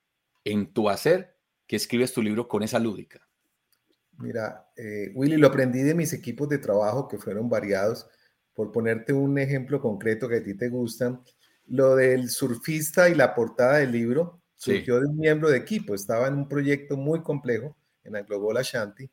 en 0.43 0.73
tu 0.73 0.89
hacer 0.89 1.40
que 1.71 1.77
escribes 1.77 2.13
tu 2.13 2.21
libro 2.21 2.49
con 2.49 2.65
esa 2.65 2.81
lúdica? 2.81 3.21
Mira, 4.19 4.69
eh, 4.77 5.13
Willy, 5.15 5.37
lo 5.37 5.47
aprendí 5.47 5.83
de 5.83 5.95
mis 5.95 6.13
equipos 6.13 6.49
de 6.49 6.59
trabajo 6.59 7.07
que 7.07 7.17
fueron 7.17 7.49
variados. 7.49 8.09
Por 8.53 8.73
ponerte 8.73 9.13
un 9.13 9.39
ejemplo 9.39 9.81
concreto 9.81 10.29
que 10.29 10.39
a 10.39 10.43
ti 10.43 10.55
te 10.55 10.69
gustan, 10.69 11.23
lo 11.69 11.95
del 11.95 12.29
surfista 12.29 13.09
y 13.09 13.15
la 13.15 13.37
portada 13.37 13.77
del 13.79 13.93
libro 13.93 14.43
surgió 14.57 14.99
de 14.99 15.07
un 15.07 15.17
miembro 15.17 15.49
de 15.49 15.59
equipo. 15.59 15.95
Estaba 15.95 16.27
en 16.27 16.35
un 16.35 16.49
proyecto 16.49 16.97
muy 16.97 17.23
complejo 17.23 17.77
en 18.03 18.15
Global 18.27 18.57
Ashanti 18.57 19.09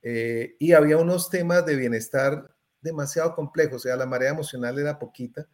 eh, 0.00 0.56
y 0.58 0.72
había 0.72 0.96
unos 0.96 1.28
temas 1.28 1.66
de 1.66 1.76
bienestar 1.76 2.56
demasiado 2.80 3.34
complejos, 3.34 3.76
o 3.76 3.78
sea, 3.80 3.96
la 3.96 4.06
marea 4.06 4.30
emocional 4.30 4.78
era 4.78 4.98
poquita. 4.98 5.46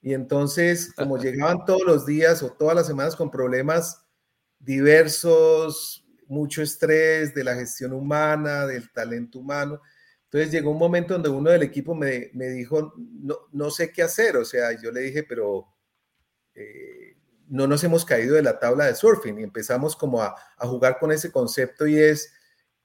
Y 0.00 0.14
entonces, 0.14 0.92
como 0.96 1.16
llegaban 1.22 1.64
todos 1.64 1.82
los 1.86 2.06
días 2.06 2.42
o 2.42 2.50
todas 2.50 2.74
las 2.74 2.88
semanas 2.88 3.14
con 3.14 3.30
problemas 3.30 4.02
diversos, 4.62 6.06
mucho 6.28 6.62
estrés 6.62 7.34
de 7.34 7.44
la 7.44 7.54
gestión 7.54 7.92
humana, 7.92 8.66
del 8.66 8.90
talento 8.92 9.40
humano. 9.40 9.80
Entonces 10.24 10.50
llegó 10.50 10.70
un 10.70 10.78
momento 10.78 11.14
donde 11.14 11.28
uno 11.28 11.50
del 11.50 11.62
equipo 11.62 11.94
me, 11.94 12.30
me 12.32 12.48
dijo, 12.48 12.94
no, 12.96 13.36
no, 13.52 13.70
sé 13.70 13.92
qué 13.92 14.02
hacer, 14.02 14.36
o 14.38 14.44
sea, 14.44 14.72
yo 14.80 14.90
le 14.90 15.00
dije, 15.00 15.24
pero 15.24 15.66
eh, 16.54 17.18
no 17.48 17.66
nos 17.66 17.84
hemos 17.84 18.06
caído 18.06 18.36
de 18.36 18.42
la 18.42 18.58
tabla 18.58 18.86
de 18.86 18.94
surfing 18.94 19.38
y 19.38 19.42
empezamos 19.42 19.94
como 19.94 20.22
a, 20.22 20.34
jugar 20.60 20.98
con 20.98 21.12
ese 21.12 21.30
concepto 21.30 21.86
y 21.86 21.98
es, 21.98 22.32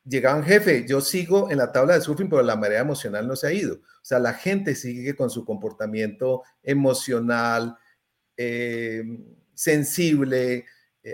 llegaban 0.03 0.43
jefe, 0.43 0.85
yo 0.85 0.99
sigo 0.99 1.49
en 1.49 1.59
la 1.59 1.71
tabla 1.71 1.93
de 1.93 2.01
surfing, 2.01 2.29
pero 2.29 2.41
la 2.41 2.57
marea 2.57 2.81
emocional 2.81 3.25
no 3.27 3.37
se 3.37 3.47
ha 3.47 3.53
ido. 3.53 3.75
O 3.75 4.03
sea, 4.03 4.19
la 4.19 4.33
gente 4.33 4.75
sigue 4.75 5.15
con 5.15 5.29
su 5.29 5.45
comportamiento 5.45 6.43
emocional, 6.63 7.77
eh, 8.35 9.03
sensible, 9.53 10.65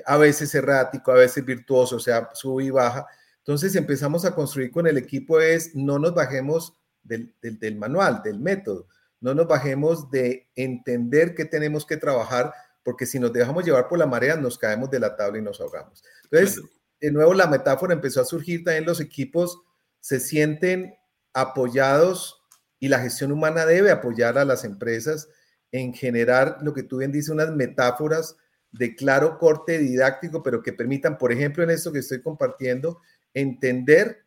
a 0.06 0.18
veces 0.18 0.54
errático, 0.56 1.12
a 1.12 1.16
veces 1.16 1.46
virtuoso, 1.46 1.98
o 1.98 2.00
sea, 2.00 2.30
sube 2.34 2.66
y 2.66 2.70
baja. 2.70 3.06
Entonces 3.40 3.76
empezamos 3.76 4.26
a 4.26 4.34
construir 4.34 4.72
con 4.72 4.88
el 4.88 4.98
equipo 4.98 5.40
es 5.40 5.76
no 5.76 6.00
nos 6.00 6.14
bajemos 6.14 6.74
del, 7.04 7.36
del, 7.42 7.76
manual, 7.76 8.22
del 8.24 8.40
método, 8.40 8.88
no 9.20 9.34
nos 9.34 9.48
bajemos 9.48 10.10
de 10.10 10.48
entender 10.56 11.36
que 11.36 11.46
tenemos 11.46 11.86
que 11.86 11.98
trabajar, 11.98 12.54
porque 12.84 13.06
si 13.06 13.20
nos 13.20 13.34
dejamos 13.34 13.66
llevar 13.66 13.88
por 13.88 14.00
la 14.00 14.06
marea, 14.06 14.36
nos 14.38 14.58
caemos 14.58 14.90
de 14.90 15.00
la 15.00 15.16
tabla 15.16 15.40
y 15.40 15.42
nos 15.42 15.60
ahogamos. 15.60 16.04
Entonces, 16.24 16.62
de 17.00 17.12
nuevo, 17.12 17.34
la 17.34 17.48
metáfora 17.48 17.94
empezó 17.94 18.22
a 18.22 18.26
surgir 18.26 18.64
también 18.64 18.86
los 18.86 19.02
equipos 19.02 19.62
se 20.00 20.20
sienten 20.20 20.96
apoyados 21.34 22.42
y 22.80 22.90
la 22.90 23.00
gestión 23.00 23.32
humana 23.32 23.66
debe 23.66 23.92
apoyar 23.92 24.38
a 24.38 24.46
las 24.46 24.66
empresas 24.66 25.30
en 25.72 25.94
generar 25.94 26.58
lo 26.62 26.74
que 26.74 26.84
tú 26.84 26.98
bien 26.98 27.12
dices, 27.12 27.30
unas 27.30 27.52
metáforas 27.52 28.38
de 28.74 28.96
claro 28.96 29.38
corte 29.38 29.78
didáctico, 29.78 30.44
pero 30.44 30.62
que 30.62 30.74
permitan, 30.74 31.18
por 31.18 31.32
ejemplo, 31.32 31.64
en 31.64 31.70
esto 31.70 31.94
que 31.94 32.00
estoy 32.00 32.22
compartiendo, 32.22 33.00
entender 33.34 34.26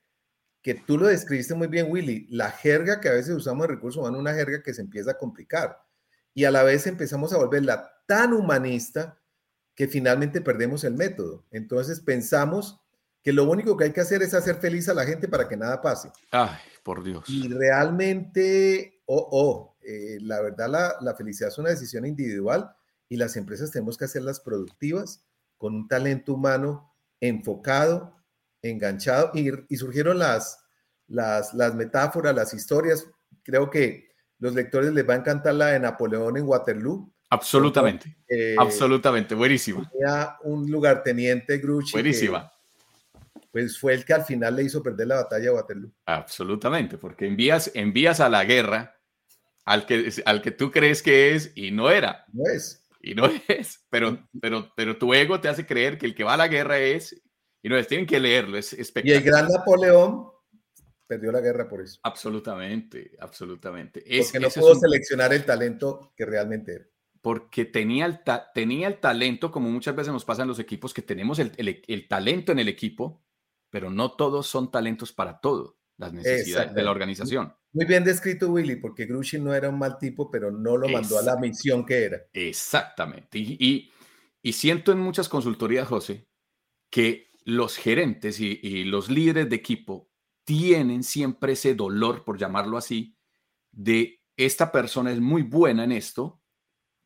que 0.63 0.75
tú 0.75 0.99
lo 0.99 1.09
describiste 1.09 1.55
muy 1.55 1.67
bien, 1.67 1.91
Willy, 1.91 2.27
la 2.31 2.51
jerga 2.51 3.01
que 3.01 3.09
a 3.09 3.13
veces 3.13 3.35
usamos 3.35 3.65
en 3.65 3.75
recursos 3.75 4.01
humanos, 4.01 4.21
una 4.21 4.35
jerga 4.35 4.63
que 4.63 4.73
se 4.73 4.83
empieza 4.83 5.13
a 5.13 5.19
complicar 5.19 5.79
y 6.33 6.45
a 6.45 6.51
la 6.51 6.63
vez 6.63 6.87
empezamos 6.87 7.33
a 7.33 7.39
volverla 7.39 7.93
tan 8.07 8.33
humanista 8.33 9.19
que 9.75 9.89
finalmente 9.89 10.41
perdemos 10.41 10.85
el 10.85 10.95
método. 10.95 11.45
Entonces 11.51 12.01
pensamos 12.01 12.81
que 13.23 13.33
lo 13.33 13.45
único 13.45 13.77
que 13.77 13.85
hay 13.85 13.93
que 13.93 14.01
hacer 14.01 14.23
es 14.23 14.35
hacer 14.35 14.57
feliz 14.57 14.89
a 14.89 14.95
la 14.95 15.05
gente 15.05 15.29
para 15.29 15.49
que 15.49 15.57
nada 15.57 15.81
pase. 15.81 16.11
Ay, 16.31 16.57
por 16.85 17.03
Dios. 17.03 17.29
Y 17.29 17.49
realmente, 17.49 19.03
oh, 19.07 19.29
oh, 19.33 19.77
eh, 19.83 20.19
la 20.21 20.41
verdad, 20.41 20.69
la, 20.69 20.97
la 21.01 21.15
felicidad 21.15 21.49
es 21.49 21.59
una 21.59 21.71
decisión 21.71 22.07
individual 22.07 22.75
y 23.09 23.17
las 23.17 23.37
empresas 23.37 23.71
tenemos 23.71 23.97
que 23.97 24.07
hacerlas 24.07 24.41
productivas 24.41 25.25
con 25.57 25.75
un 25.75 25.89
talento 25.89 26.35
humano 26.35 26.93
enfocado, 27.21 28.17
enganchado 28.63 29.31
y, 29.35 29.77
surgieron 29.77 30.19
las, 30.19 30.59
las, 31.07 31.55
las, 31.55 31.75
metáforas, 31.75 32.35
las 32.35 32.53
historias. 32.53 33.07
Creo 33.43 33.71
que 33.71 34.09
los 34.39 34.55
lectores 34.55 34.93
les 34.93 35.09
va 35.09 35.15
a 35.15 35.19
encantar 35.19 35.55
la 35.55 35.69
de 35.69 35.81
Napoleón 35.81 36.37
en 36.37 36.45
Waterloo. 36.45 37.13
Absolutamente, 37.31 38.17
eh, 38.29 38.55
absolutamente, 38.59 39.35
buenísima. 39.35 39.89
Tenía 39.91 40.37
un 40.45 40.71
lugarteniente 40.71 41.59
Grucci. 41.59 41.93
Buenísima. 41.93 42.53
pues 43.51 43.79
fue 43.79 43.95
el 43.95 44.05
que 44.05 44.13
al 44.13 44.25
final 44.25 44.55
le 44.55 44.65
hizo 44.65 44.83
perder 44.83 45.09
la 45.09 45.17
batalla 45.17 45.51
a 45.51 45.55
Waterloo. 45.55 45.93
Absolutamente, 46.05 46.99
porque 46.99 47.27
envías, 47.27 47.71
envías 47.75 48.21
a 48.21 48.29
la 48.29 48.45
guerra 48.45 48.95
al 49.65 49.87
que, 49.87 50.13
al 50.25 50.41
que 50.43 50.53
tú 50.53 50.71
crees 50.71 51.03
que 51.03 51.35
es 51.35 51.51
y 51.57 51.73
no 51.73 51.91
era. 51.91 52.25
No 52.33 52.45
es 52.49 52.86
y 53.01 53.15
no 53.15 53.25
es, 53.49 53.85
pero, 53.91 54.27
pero, 54.41 54.73
pero 54.77 54.97
tu 54.99 55.15
ego 55.15 55.41
te 55.41 55.49
hace 55.49 55.67
creer 55.67 55.99
que 55.99 56.07
el 56.07 56.15
que 56.15 56.25
va 56.25 56.35
a 56.35 56.39
la 56.39 56.49
guerra 56.49 56.79
es, 56.79 57.21
y 57.63 57.69
no 57.69 57.77
es, 57.77 57.87
tienen 57.89 58.07
que 58.07 58.21
leerlo, 58.21 58.57
es 58.57 58.73
espectacular. 58.73 59.15
Y 59.15 59.19
el 59.19 59.25
gran 59.25 59.49
Napoleón 59.49 60.31
perdió 61.07 61.33
la 61.33 61.41
guerra 61.41 61.69
por 61.69 61.83
eso. 61.83 62.01
Absolutamente, 62.03 63.17
absolutamente. 63.21 64.01
Porque 64.01 64.41
no 64.41 64.49
pudo 64.51 64.75
seleccionar 64.75 65.33
el 65.33 65.45
talento 65.45 66.13
que 66.17 66.27
realmente 66.27 66.75
era. 66.75 66.85
Porque 67.21 67.65
tenía 67.65 68.07
el, 68.07 68.21
tenía 68.55 68.89
el 68.89 69.01
talento, 69.01 69.51
como 69.51 69.69
muchas 69.69 69.97
veces 69.97 70.13
nos 70.13 70.25
pasa 70.25 70.43
en 70.43 70.49
los 70.49 70.61
equipos, 70.61 70.95
que 70.95 71.03
tenemos 71.03 71.39
el, 71.39 71.53
el, 71.57 71.83
el 71.87 72.09
talento 72.09 72.53
en 72.53 72.61
el 72.61 72.69
equipo, 72.69 73.25
pero 73.71 73.91
no 73.91 74.13
todos 74.13 74.47
son 74.47 74.71
talentos 74.71 75.13
para 75.13 75.41
todo, 75.41 75.79
las 75.97 76.13
necesidades 76.13 76.73
de 76.73 76.83
la 76.83 76.91
organización. 76.91 77.55
Muy 77.77 77.85
bien 77.85 78.05
descrito, 78.05 78.49
Willy, 78.49 78.77
porque 78.77 79.05
Grushi 79.05 79.39
no 79.39 79.53
era 79.53 79.69
un 79.69 79.79
mal 79.79 79.99
tipo, 79.99 80.31
pero 80.31 80.51
no 80.51 80.79
lo 80.79 80.89
mandó 80.89 81.19
a 81.19 81.23
la 81.23 81.37
misión 81.37 81.85
que 81.85 82.05
era. 82.05 82.23
Exactamente. 82.33 83.39
Y, 83.39 83.93
y, 84.43 84.53
siento 84.55 84.93
en 84.93 84.99
muchas 84.99 85.29
consultorías, 85.29 85.87
José, 85.87 86.27
que 86.89 87.33
los 87.45 87.77
gerentes 87.77 88.41
y, 88.41 88.85
los 88.85 89.11
líderes 89.11 89.51
de 89.51 89.57
equipo 89.57 90.11
tienen 90.45 91.03
siempre 91.03 91.53
ese 91.53 91.75
dolor, 91.75 92.25
por 92.25 92.39
llamarlo 92.39 92.79
así, 92.79 93.15
de 93.71 94.23
esta 94.39 94.73
persona 94.73 95.13
es 95.13 95.21
muy 95.21 95.43
buena 95.43 95.85
en 95.85 95.93
esto, 95.93 96.41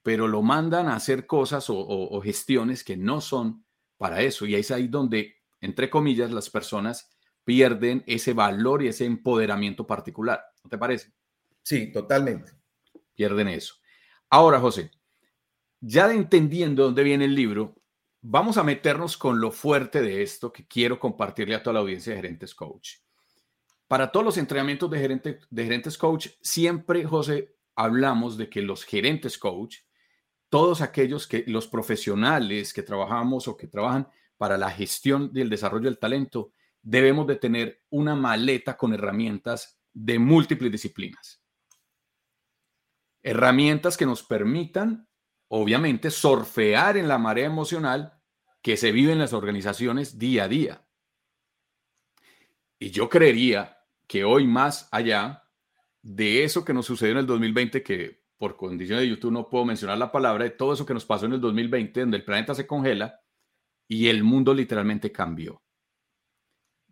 pero 0.05 0.29
lo 0.29 0.41
mandan 0.41 0.87
a 0.87 0.95
hacer 0.95 1.27
cosas 1.27 1.69
o, 1.69 1.77
o 1.77 2.21
gestiones 2.21 2.85
que 2.85 2.97
no 2.97 3.21
son 3.21 3.67
para 3.97 4.23
eso. 4.23 4.47
Y 4.47 4.55
es 4.55 4.71
ahí 4.71 4.87
donde, 4.87 5.35
entre 5.61 5.91
comillas, 5.91 6.31
las 6.31 6.49
personas 6.49 7.11
pierden 7.43 8.05
ese 8.07 8.35
valor 8.35 8.85
y 8.85 8.87
ese 8.87 9.05
empoderamiento 9.05 9.85
particular. 9.85 10.45
¿No 10.65 10.71
te 10.71 10.79
parece? 10.79 11.13
Sí, 11.63 11.93
totalmente. 11.93 12.53
Pierden 13.15 13.49
eso. 13.49 13.75
Ahora, 14.29 14.61
José, 14.61 14.91
ya 15.81 16.13
entendiendo 16.13 16.85
dónde 16.85 17.03
viene 17.03 17.25
el 17.25 17.35
libro, 17.35 17.75
vamos 18.21 18.59
a 18.59 18.65
meternos 18.65 19.17
con 19.17 19.41
lo 19.41 19.51
fuerte 19.51 20.03
de 20.03 20.23
esto 20.23 20.53
que 20.53 20.67
quiero 20.67 20.99
compartirle 20.99 21.55
a 21.55 21.63
toda 21.63 21.75
la 21.75 21.81
audiencia 21.81 22.13
de 22.13 22.21
Gerentes 22.21 22.55
Coach. 22.55 22.97
Para 23.89 24.13
todos 24.13 24.25
los 24.25 24.39
entrenamientos 24.39 24.91
de, 24.91 25.41
de 25.51 25.65
Gerentes 25.65 25.99
Coach, 25.99 26.29
siempre, 26.41 27.05
José, 27.05 27.57
hablamos 27.75 28.37
de 28.37 28.49
que 28.51 28.63
los 28.63 28.85
gerentes 28.85 29.39
coach, 29.39 29.79
todos 30.49 30.83
aquellos 30.83 31.27
que 31.27 31.45
los 31.47 31.67
profesionales 31.67 32.73
que 32.73 32.83
trabajamos 32.83 33.49
o 33.49 33.57
que 33.57 33.67
trabajan 33.67 34.09
para 34.37 34.59
la 34.59 34.71
gestión 34.71 35.33
del 35.33 35.49
desarrollo 35.49 35.85
del 35.85 35.99
talento, 35.99 36.53
debemos 36.83 37.27
de 37.27 37.37
tener 37.37 37.83
una 37.91 38.15
maleta 38.15 38.77
con 38.77 38.93
herramientas 38.93 39.80
de 39.93 40.19
múltiples 40.19 40.73
disciplinas. 40.73 41.43
Herramientas 43.23 43.97
que 43.97 44.07
nos 44.07 44.23
permitan, 44.23 45.09
obviamente, 45.49 46.11
surfear 46.11 46.97
en 46.97 47.09
la 47.09 47.19
marea 47.19 47.47
emocional 47.47 48.21
que 48.63 48.77
se 48.77 48.93
vive 48.93 49.13
en 49.13 49.19
las 49.19 49.33
organizaciones 49.33 50.19
día 50.19 50.45
a 50.45 50.49
día. 50.49 50.87
Y 52.79 52.91
yo 52.91 53.09
creería 53.09 53.79
que 54.07 54.25
hoy 54.25 54.47
más 54.47 54.89
allá 54.91 55.45
de 56.03 56.45
eso 56.45 56.65
que 56.65 56.73
nos 56.73 56.87
sucedió 56.87 57.13
en 57.13 57.19
el 57.19 57.27
2020, 57.27 57.83
que 57.83 58.25
por 58.39 58.57
condiciones 58.57 59.03
de 59.03 59.11
YouTube 59.11 59.33
no 59.33 59.49
puedo 59.51 59.67
mencionar 59.67 59.99
la 59.99 60.11
palabra, 60.11 60.45
de 60.45 60.51
todo 60.51 60.73
eso 60.73 60.87
que 60.87 60.95
nos 60.95 61.05
pasó 61.05 61.27
en 61.27 61.35
el 61.35 61.41
2020, 61.41 62.01
donde 62.01 62.17
el 62.17 62.25
planeta 62.25 62.55
se 62.55 62.67
congela 62.67 63.21
y 63.87 64.09
el 64.09 64.25
mundo 64.25 64.55
literalmente 64.55 65.13
cambió. 65.13 65.63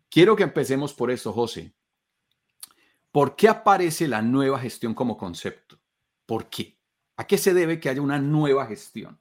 Quiero 0.09 0.35
que 0.35 0.43
empecemos 0.43 0.93
por 0.93 1.09
eso, 1.09 1.33
José. 1.33 1.73
¿Por 3.11 3.35
qué 3.35 3.49
aparece 3.49 4.07
la 4.07 4.21
nueva 4.21 4.59
gestión 4.59 4.93
como 4.93 5.17
concepto? 5.17 5.79
¿Por 6.25 6.49
qué? 6.49 6.77
¿A 7.17 7.25
qué 7.25 7.37
se 7.37 7.53
debe 7.53 7.79
que 7.79 7.89
haya 7.89 8.01
una 8.01 8.19
nueva 8.19 8.65
gestión? 8.65 9.19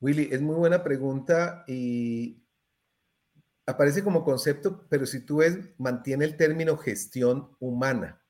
Willy, 0.00 0.28
es 0.30 0.42
muy 0.42 0.56
buena 0.56 0.84
pregunta 0.84 1.64
y 1.66 2.44
aparece 3.66 4.04
como 4.04 4.22
concepto, 4.22 4.86
pero 4.90 5.06
si 5.06 5.24
tú 5.24 5.38
ves, 5.38 5.58
mantiene 5.78 6.26
el 6.26 6.36
término 6.36 6.76
gestión 6.76 7.56
humana. 7.60 8.22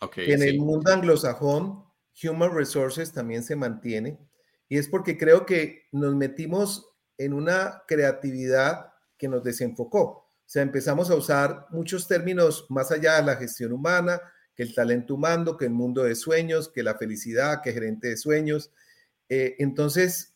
Okay, 0.00 0.30
en 0.30 0.42
el 0.42 0.58
mundo 0.60 0.92
anglosajón, 0.92 1.84
Human 2.22 2.54
Resources 2.54 3.12
también 3.12 3.42
se 3.42 3.56
mantiene 3.56 4.18
y 4.68 4.78
es 4.78 4.88
porque 4.88 5.18
creo 5.18 5.46
que 5.46 5.86
nos 5.92 6.14
metimos 6.14 6.94
en 7.16 7.32
una 7.32 7.82
creatividad 7.88 8.92
que 9.16 9.28
nos 9.28 9.42
desenfocó. 9.42 10.27
Sea, 10.48 10.62
empezamos 10.62 11.10
a 11.10 11.14
usar 11.14 11.66
muchos 11.68 12.08
términos 12.08 12.64
más 12.70 12.90
allá 12.90 13.16
de 13.16 13.22
la 13.22 13.36
gestión 13.36 13.70
humana, 13.70 14.18
que 14.54 14.62
el 14.62 14.74
talento 14.74 15.14
humano, 15.14 15.58
que 15.58 15.66
el 15.66 15.72
mundo 15.72 16.04
de 16.04 16.14
sueños, 16.14 16.70
que 16.70 16.82
la 16.82 16.96
felicidad, 16.96 17.60
que 17.62 17.74
gerente 17.74 18.08
de 18.08 18.16
sueños. 18.16 18.72
Eh, 19.28 19.56
entonces, 19.58 20.34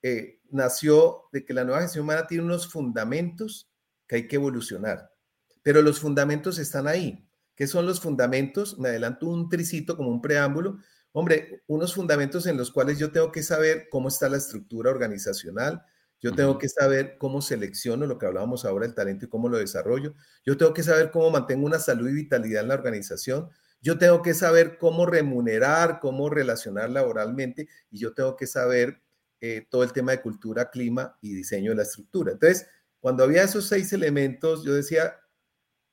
eh, 0.00 0.38
nació 0.50 1.24
de 1.32 1.44
que 1.44 1.54
la 1.54 1.64
nueva 1.64 1.82
gestión 1.82 2.04
humana 2.04 2.28
tiene 2.28 2.44
unos 2.44 2.70
fundamentos 2.70 3.68
que 4.06 4.14
hay 4.14 4.28
que 4.28 4.36
evolucionar, 4.36 5.12
pero 5.64 5.82
los 5.82 5.98
fundamentos 5.98 6.60
están 6.60 6.86
ahí. 6.86 7.28
¿Qué 7.56 7.66
son 7.66 7.84
los 7.84 8.00
fundamentos? 8.00 8.78
Me 8.78 8.90
adelanto 8.90 9.26
un 9.26 9.48
tricito 9.48 9.96
como 9.96 10.10
un 10.10 10.22
preámbulo. 10.22 10.78
Hombre, 11.10 11.64
unos 11.66 11.96
fundamentos 11.96 12.46
en 12.46 12.56
los 12.56 12.70
cuales 12.70 12.96
yo 12.96 13.10
tengo 13.10 13.32
que 13.32 13.42
saber 13.42 13.88
cómo 13.90 14.06
está 14.06 14.28
la 14.28 14.36
estructura 14.36 14.92
organizacional, 14.92 15.84
yo 16.20 16.32
tengo 16.34 16.58
que 16.58 16.68
saber 16.68 17.16
cómo 17.18 17.40
selecciono 17.40 18.06
lo 18.06 18.18
que 18.18 18.26
hablábamos 18.26 18.64
ahora, 18.64 18.86
el 18.86 18.94
talento 18.94 19.26
y 19.26 19.28
cómo 19.28 19.48
lo 19.48 19.58
desarrollo. 19.58 20.14
Yo 20.44 20.56
tengo 20.56 20.74
que 20.74 20.82
saber 20.82 21.10
cómo 21.10 21.30
mantengo 21.30 21.66
una 21.66 21.78
salud 21.78 22.08
y 22.08 22.12
vitalidad 22.12 22.62
en 22.62 22.68
la 22.68 22.74
organización. 22.74 23.48
Yo 23.80 23.98
tengo 23.98 24.22
que 24.22 24.34
saber 24.34 24.78
cómo 24.78 25.06
remunerar, 25.06 26.00
cómo 26.00 26.28
relacionar 26.28 26.90
laboralmente 26.90 27.68
y 27.90 28.00
yo 28.00 28.14
tengo 28.14 28.34
que 28.36 28.48
saber 28.48 29.00
eh, 29.40 29.66
todo 29.70 29.84
el 29.84 29.92
tema 29.92 30.10
de 30.10 30.20
cultura, 30.20 30.70
clima 30.70 31.16
y 31.20 31.34
diseño 31.34 31.70
de 31.70 31.76
la 31.76 31.82
estructura. 31.84 32.32
Entonces, 32.32 32.66
cuando 32.98 33.22
había 33.22 33.44
esos 33.44 33.68
seis 33.68 33.92
elementos, 33.92 34.64
yo 34.64 34.74
decía, 34.74 35.14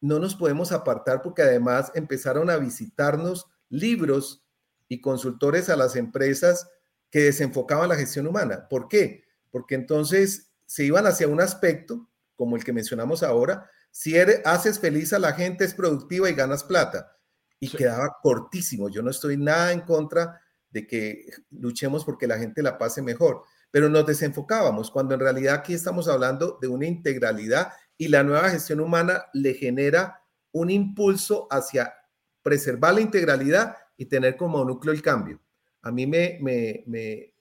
no 0.02 0.18
nos 0.18 0.36
podemos 0.36 0.72
apartar 0.72 1.22
porque 1.22 1.44
además 1.44 1.92
empezaron 1.94 2.50
a 2.50 2.58
visitarnos 2.58 3.46
libros 3.70 4.44
y 4.88 5.02
consultores 5.02 5.70
a 5.70 5.76
las 5.76 5.96
empresas 5.96 6.68
que 7.12 7.22
desenfocaban 7.22 7.90
la 7.90 7.96
gestión 7.96 8.26
humana. 8.26 8.68
¿Por 8.68 8.88
qué? 8.88 9.25
Porque 9.56 9.76
entonces 9.76 10.52
se 10.66 10.84
iban 10.84 11.08
hacia 11.08 11.30
un 11.30 11.40
aspecto, 11.40 12.10
como 12.36 12.58
el 12.58 12.66
que 12.66 12.74
mencionamos 12.74 13.24
ahora, 13.24 13.70
si 13.90 14.18
eres, 14.18 14.42
haces 14.44 14.80
feliz 14.80 15.14
a 15.14 15.20
la 15.20 15.32
gente, 15.32 15.64
es 15.64 15.74
productiva 15.74 16.30
y 16.30 16.34
ganas 16.34 16.66
plata. 16.66 17.16
Y 17.58 17.70
quedaba 17.70 18.18
cortísimo. 18.22 18.90
Yo 18.90 19.02
no 19.02 19.12
estoy 19.12 19.38
nada 19.38 19.72
en 19.72 19.80
contra 19.80 20.42
de 20.70 20.86
que 20.86 21.30
luchemos 21.52 22.04
porque 22.04 22.28
la 22.28 22.38
gente 22.38 22.62
la 22.62 22.78
pase 22.78 23.02
mejor, 23.02 23.44
pero 23.72 23.88
nos 23.88 24.06
desenfocábamos 24.06 24.92
cuando 24.92 25.14
en 25.14 25.22
realidad 25.22 25.56
aquí 25.56 25.74
estamos 25.74 26.10
hablando 26.10 26.58
de 26.62 26.68
una 26.68 26.86
integralidad 26.86 27.72
y 27.98 28.10
la 28.10 28.24
nueva 28.24 28.50
gestión 28.50 28.82
humana 28.82 29.24
le 29.34 29.54
genera 29.54 30.22
un 30.52 30.70
impulso 30.70 31.48
hacia 31.50 31.94
preservar 32.42 32.96
la 32.96 33.00
integralidad 33.00 33.78
y 33.96 34.08
tener 34.08 34.36
como 34.36 34.66
núcleo 34.66 34.94
el 34.94 35.02
cambio. 35.02 35.40
A 35.82 35.94
mí 35.94 36.06
me, 36.06 36.40
me, 36.42 36.84
me, 36.88 37.35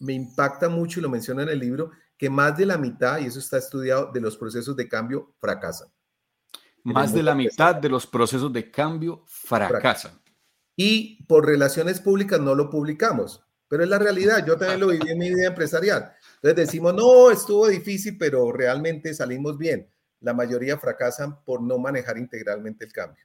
me 0.00 0.12
impacta 0.12 0.68
mucho, 0.68 0.98
y 0.98 1.02
lo 1.02 1.08
menciona 1.08 1.42
en 1.42 1.50
el 1.50 1.58
libro, 1.58 1.92
que 2.18 2.28
más 2.28 2.56
de 2.56 2.66
la 2.66 2.76
mitad, 2.76 3.18
y 3.20 3.26
eso 3.26 3.38
está 3.38 3.58
estudiado, 3.58 4.10
de 4.12 4.20
los 4.20 4.36
procesos 4.36 4.76
de 4.76 4.88
cambio 4.88 5.34
fracasan. 5.38 5.88
Más 6.82 7.12
de 7.12 7.22
la 7.22 7.34
mitad 7.34 7.74
de 7.74 7.88
los 7.88 8.06
procesos 8.06 8.52
de 8.52 8.70
cambio 8.70 9.24
fracasan. 9.26 10.20
Y 10.76 11.24
por 11.24 11.46
relaciones 11.46 12.00
públicas 12.00 12.40
no 12.40 12.54
lo 12.54 12.70
publicamos, 12.70 13.44
pero 13.68 13.82
es 13.82 13.88
la 13.88 13.98
realidad. 13.98 14.44
Yo 14.46 14.56
también 14.56 14.80
lo 14.80 14.88
viví 14.88 15.10
en 15.10 15.18
mi 15.18 15.28
vida 15.28 15.48
empresarial. 15.48 16.12
Entonces 16.36 16.56
decimos, 16.56 16.94
no, 16.94 17.30
estuvo 17.30 17.68
difícil, 17.68 18.16
pero 18.18 18.50
realmente 18.50 19.12
salimos 19.12 19.58
bien. 19.58 19.90
La 20.20 20.32
mayoría 20.32 20.78
fracasan 20.78 21.42
por 21.44 21.62
no 21.62 21.78
manejar 21.78 22.16
integralmente 22.16 22.84
el 22.84 22.92
cambio. 22.92 23.24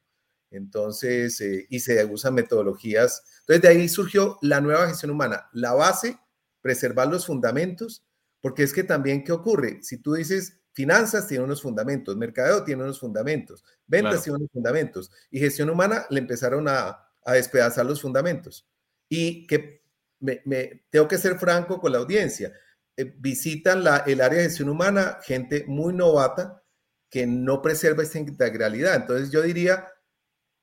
Entonces, 0.51 1.39
eh, 1.41 1.65
y 1.70 1.79
se 1.79 2.03
usan 2.05 2.34
metodologías. 2.34 3.24
Entonces, 3.41 3.62
de 3.62 3.67
ahí 3.67 3.89
surgió 3.89 4.38
la 4.41 4.62
nueva 4.62 4.88
gestión 4.88 5.12
humana. 5.12 5.50
La 5.53 5.74
base, 5.74 6.17
preservar 6.65 7.07
los 7.07 7.27
fundamentos, 7.27 8.03
porque 8.41 8.63
es 8.63 8.74
que 8.74 8.84
también, 8.84 9.24
¿qué 9.24 9.31
ocurre? 9.31 9.84
Si 9.84 10.00
tú 10.00 10.15
dices, 10.15 10.62
finanzas 10.74 11.27
tiene 11.27 11.43
unos 11.43 11.62
fundamentos, 11.62 12.17
mercadeo 12.17 12.63
tiene 12.63 12.81
unos 12.81 13.00
fundamentos, 13.00 13.63
ventas 13.86 14.24
tiene 14.24 14.38
unos 14.38 14.51
fundamentos, 14.51 15.12
y 15.29 15.39
gestión 15.39 15.69
humana 15.69 16.07
le 16.10 16.22
empezaron 16.22 16.67
a, 16.67 17.07
despedazar 17.27 17.86
los 17.86 18.01
fundamentos. 18.01 18.67
Y 19.07 19.45
que 19.45 19.84
me, 20.19 20.41
tengo 20.89 21.07
que 21.07 21.19
ser 21.19 21.38
franco 21.38 21.79
con 21.79 21.91
la 21.91 22.00
audiencia. 22.00 22.51
Eh, 22.98 23.13
visitan 23.15 23.84
la, 23.84 23.98
el 23.98 24.19
área 24.19 24.39
de 24.39 24.45
gestión 24.45 24.69
humana 24.69 25.19
gente 25.21 25.65
muy 25.67 25.93
novata 25.93 26.63
que 27.12 27.28
no 27.28 27.62
preserva 27.62 28.01
esta 28.01 28.17
integralidad. 28.17 28.95
Entonces 28.95 29.30
yo 29.30 29.43
diría, 29.43 29.88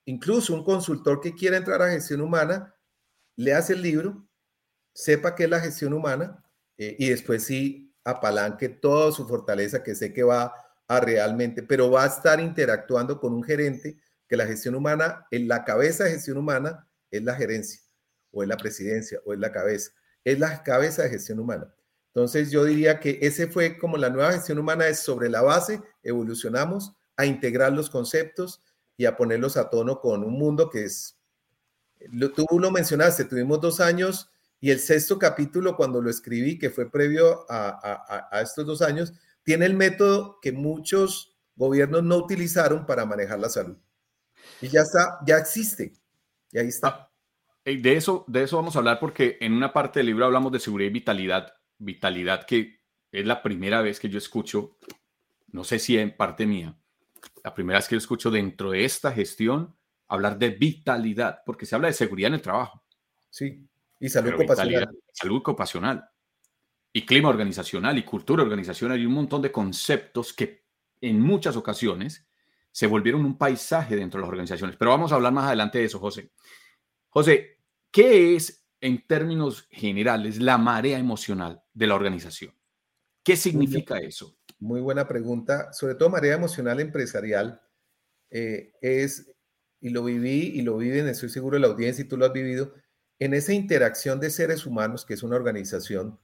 incluso 0.03 0.53
un 0.53 0.65
consultor 0.65 1.21
que 1.21 1.33
quiera 1.33 1.55
entrar 1.55 1.81
a 1.81 1.91
gestión 1.91 2.19
humana, 2.19 2.75
le 3.37 3.53
hace 3.53 3.71
el 3.71 3.81
libro, 3.81 4.27
sepa 4.93 5.35
qué 5.35 5.45
es 5.45 5.49
la 5.49 5.59
gestión 5.59 5.93
humana 5.93 6.43
eh, 6.77 6.95
y 6.99 7.09
después 7.09 7.43
sí 7.43 7.93
apalanque 8.03 8.69
toda 8.69 9.11
su 9.11 9.27
fortaleza 9.27 9.83
que 9.83 9.95
sé 9.95 10.13
que 10.13 10.23
va 10.23 10.53
a 10.87 10.99
realmente, 10.99 11.63
pero 11.63 11.89
va 11.89 12.03
a 12.03 12.07
estar 12.07 12.39
interactuando 12.39 13.19
con 13.19 13.33
un 13.33 13.43
gerente 13.43 13.97
que 14.27 14.37
la 14.37 14.45
gestión 14.45 14.75
humana, 14.75 15.27
en 15.31 15.47
la 15.47 15.63
cabeza 15.63 16.03
de 16.03 16.11
gestión 16.11 16.37
humana 16.37 16.87
es 17.11 17.23
la 17.23 17.35
gerencia 17.35 17.81
o 18.31 18.43
es 18.43 18.49
la 18.49 18.57
presidencia 18.57 19.19
o 19.25 19.33
es 19.33 19.39
la 19.39 19.51
cabeza, 19.51 19.91
es 20.23 20.39
la 20.39 20.63
cabeza 20.63 21.03
de 21.03 21.09
gestión 21.09 21.39
humana. 21.39 21.73
Entonces 22.07 22.51
yo 22.51 22.63
diría 22.63 22.99
que 22.99 23.19
ese 23.21 23.47
fue 23.47 23.77
como 23.77 23.97
la 23.97 24.09
nueva 24.09 24.33
gestión 24.33 24.59
humana 24.59 24.87
es 24.87 24.99
sobre 24.99 25.29
la 25.29 25.41
base, 25.41 25.81
evolucionamos 26.03 26.95
a 27.15 27.25
integrar 27.25 27.71
los 27.73 27.89
conceptos 27.89 28.61
y 28.97 29.05
a 29.05 29.15
ponerlos 29.15 29.57
a 29.57 29.69
tono 29.69 29.99
con 29.99 30.23
un 30.23 30.33
mundo 30.33 30.69
que 30.69 30.85
es, 30.85 31.17
tú 32.35 32.59
lo 32.59 32.71
mencionaste, 32.71 33.25
tuvimos 33.25 33.61
dos 33.61 33.79
años 33.79 34.29
y 34.63 34.71
el 34.71 34.79
sexto 34.79 35.19
capítulo 35.19 35.75
cuando 35.75 36.01
lo 36.01 36.09
escribí, 36.09 36.57
que 36.57 36.69
fue 36.69 36.89
previo 36.89 37.45
a, 37.49 38.29
a 38.31 38.41
estos 38.41 38.65
dos 38.65 38.81
años, 38.81 39.11
tiene 39.43 39.65
el 39.65 39.73
método 39.73 40.39
que 40.41 40.53
muchos 40.53 41.35
gobiernos 41.53 42.01
no 42.01 42.15
utilizaron 42.15 42.85
para 42.85 43.05
manejar 43.05 43.39
la 43.39 43.49
salud. 43.49 43.75
Y 44.61 44.69
ya 44.69 44.79
está, 44.79 45.19
ya 45.27 45.37
existe. 45.37 45.91
Y 46.49 46.59
ahí 46.59 46.69
está. 46.69 46.87
Ah, 46.87 47.09
de 47.65 47.97
eso, 47.97 48.23
de 48.29 48.43
eso 48.43 48.55
vamos 48.55 48.77
a 48.77 48.79
hablar 48.79 49.01
porque 49.01 49.37
en 49.41 49.51
una 49.51 49.73
parte 49.73 49.99
del 49.99 50.05
libro 50.05 50.23
hablamos 50.23 50.53
de 50.53 50.61
seguridad 50.61 50.91
y 50.91 50.93
vitalidad 50.93 51.53
vitalidad 51.77 52.45
que 52.45 52.79
es 53.11 53.25
la 53.25 53.43
primera 53.43 53.81
vez 53.81 53.99
que 53.99 54.07
yo 54.07 54.17
escucho, 54.17 54.77
no 55.47 55.65
sé 55.65 55.77
si 55.77 55.97
en 55.97 56.15
parte 56.15 56.45
mía, 56.45 56.73
la 57.43 57.53
primera 57.53 57.79
vez 57.79 57.89
que 57.89 57.95
yo 57.95 57.99
escucho 57.99 58.31
dentro 58.31 58.71
de 58.71 58.85
esta 58.85 59.11
gestión 59.11 59.75
hablar 60.07 60.39
de 60.39 60.51
vitalidad, 60.51 61.41
porque 61.45 61.65
se 61.65 61.75
habla 61.75 61.89
de 61.89 61.95
seguridad 61.95 62.29
en 62.29 62.35
el 62.35 62.41
trabajo. 62.41 62.81
Sí, 63.29 63.67
y 64.03 64.09
salud 64.09 64.33
ocupacional. 64.33 64.89
Salud 65.13 65.37
ocupacional. 65.37 66.09
Y 66.91 67.05
clima 67.05 67.29
organizacional 67.29 67.97
y 67.97 68.03
cultura 68.03 68.43
organizacional 68.43 68.99
y 68.99 69.05
un 69.05 69.13
montón 69.13 69.41
de 69.41 69.49
conceptos 69.49 70.33
que 70.33 70.65
en 70.99 71.21
muchas 71.21 71.55
ocasiones 71.55 72.27
se 72.69 72.85
volvieron 72.85 73.23
un 73.23 73.37
paisaje 73.37 73.95
dentro 73.95 74.19
de 74.19 74.23
las 74.23 74.29
organizaciones. 74.29 74.75
Pero 74.75 74.91
vamos 74.91 75.13
a 75.13 75.15
hablar 75.15 75.31
más 75.31 75.47
adelante 75.47 75.77
de 75.77 75.85
eso, 75.85 75.99
José. 75.99 76.31
José, 77.07 77.59
¿qué 77.91 78.35
es 78.35 78.65
en 78.81 79.07
términos 79.07 79.69
generales 79.71 80.41
la 80.41 80.57
marea 80.57 80.99
emocional 80.99 81.63
de 81.73 81.87
la 81.87 81.95
organización? 81.95 82.53
¿Qué 83.23 83.37
significa 83.37 83.99
eso? 83.99 84.35
Muy 84.59 84.81
buena 84.81 85.07
pregunta. 85.07 85.71
Sobre 85.71 85.95
todo 85.95 86.09
marea 86.09 86.33
emocional 86.33 86.81
empresarial 86.81 87.61
eh, 88.29 88.73
es, 88.81 89.33
y 89.79 89.91
lo 89.91 90.03
viví 90.03 90.51
y 90.55 90.61
lo 90.61 90.75
viven, 90.75 91.07
estoy 91.07 91.29
seguro 91.29 91.55
de 91.55 91.61
la 91.61 91.67
audiencia 91.67 92.03
y 92.03 92.07
tú 92.09 92.17
lo 92.17 92.25
has 92.25 92.33
vivido, 92.33 92.73
en 93.23 93.33
esa 93.33 93.53
interacción 93.53 94.19
de 94.19 94.29
seres 94.29 94.65
humanos, 94.65 95.05
que 95.05 95.13
es 95.13 95.23
una 95.23 95.35
organización, 95.35 96.19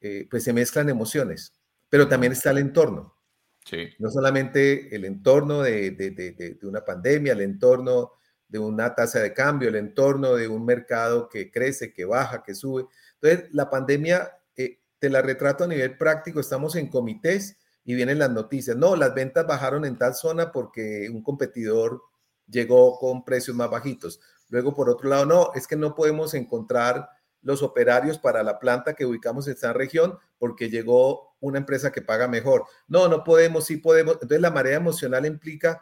eh, 0.00 0.26
pues 0.30 0.44
se 0.44 0.52
mezclan 0.52 0.88
emociones, 0.88 1.52
pero 1.88 2.08
también 2.08 2.32
está 2.32 2.50
el 2.50 2.58
entorno. 2.58 3.16
Sí. 3.64 3.88
No 3.98 4.10
solamente 4.10 4.94
el 4.94 5.04
entorno 5.04 5.62
de, 5.62 5.90
de, 5.90 6.10
de, 6.10 6.32
de 6.32 6.66
una 6.66 6.84
pandemia, 6.84 7.32
el 7.32 7.40
entorno 7.40 8.12
de 8.48 8.58
una 8.58 8.94
tasa 8.94 9.20
de 9.20 9.32
cambio, 9.32 9.68
el 9.68 9.76
entorno 9.76 10.34
de 10.34 10.46
un 10.46 10.64
mercado 10.64 11.28
que 11.28 11.50
crece, 11.50 11.92
que 11.92 12.04
baja, 12.04 12.42
que 12.44 12.54
sube. 12.54 12.86
Entonces, 13.20 13.52
la 13.52 13.68
pandemia, 13.68 14.30
eh, 14.56 14.80
te 14.98 15.10
la 15.10 15.22
retrato 15.22 15.64
a 15.64 15.66
nivel 15.66 15.98
práctico, 15.98 16.38
estamos 16.38 16.76
en 16.76 16.88
comités 16.88 17.56
y 17.84 17.94
vienen 17.94 18.18
las 18.18 18.30
noticias. 18.30 18.76
No, 18.76 18.94
las 18.94 19.14
ventas 19.14 19.46
bajaron 19.46 19.84
en 19.84 19.98
tal 19.98 20.14
zona 20.14 20.52
porque 20.52 21.08
un 21.10 21.22
competidor 21.22 22.00
llegó 22.48 22.98
con 22.98 23.24
precios 23.24 23.56
más 23.56 23.70
bajitos. 23.70 24.20
Luego, 24.48 24.74
por 24.74 24.88
otro 24.88 25.08
lado, 25.08 25.26
no, 25.26 25.50
es 25.54 25.66
que 25.66 25.76
no 25.76 25.94
podemos 25.94 26.34
encontrar 26.34 27.08
los 27.42 27.62
operarios 27.62 28.18
para 28.18 28.42
la 28.42 28.58
planta 28.58 28.94
que 28.94 29.06
ubicamos 29.06 29.46
en 29.46 29.54
esta 29.54 29.72
región 29.72 30.18
porque 30.38 30.68
llegó 30.68 31.36
una 31.40 31.58
empresa 31.58 31.92
que 31.92 32.02
paga 32.02 32.28
mejor. 32.28 32.64
No, 32.88 33.08
no 33.08 33.24
podemos, 33.24 33.66
sí 33.66 33.76
podemos. 33.76 34.14
Entonces, 34.14 34.40
la 34.40 34.50
marea 34.50 34.76
emocional 34.76 35.26
implica 35.26 35.80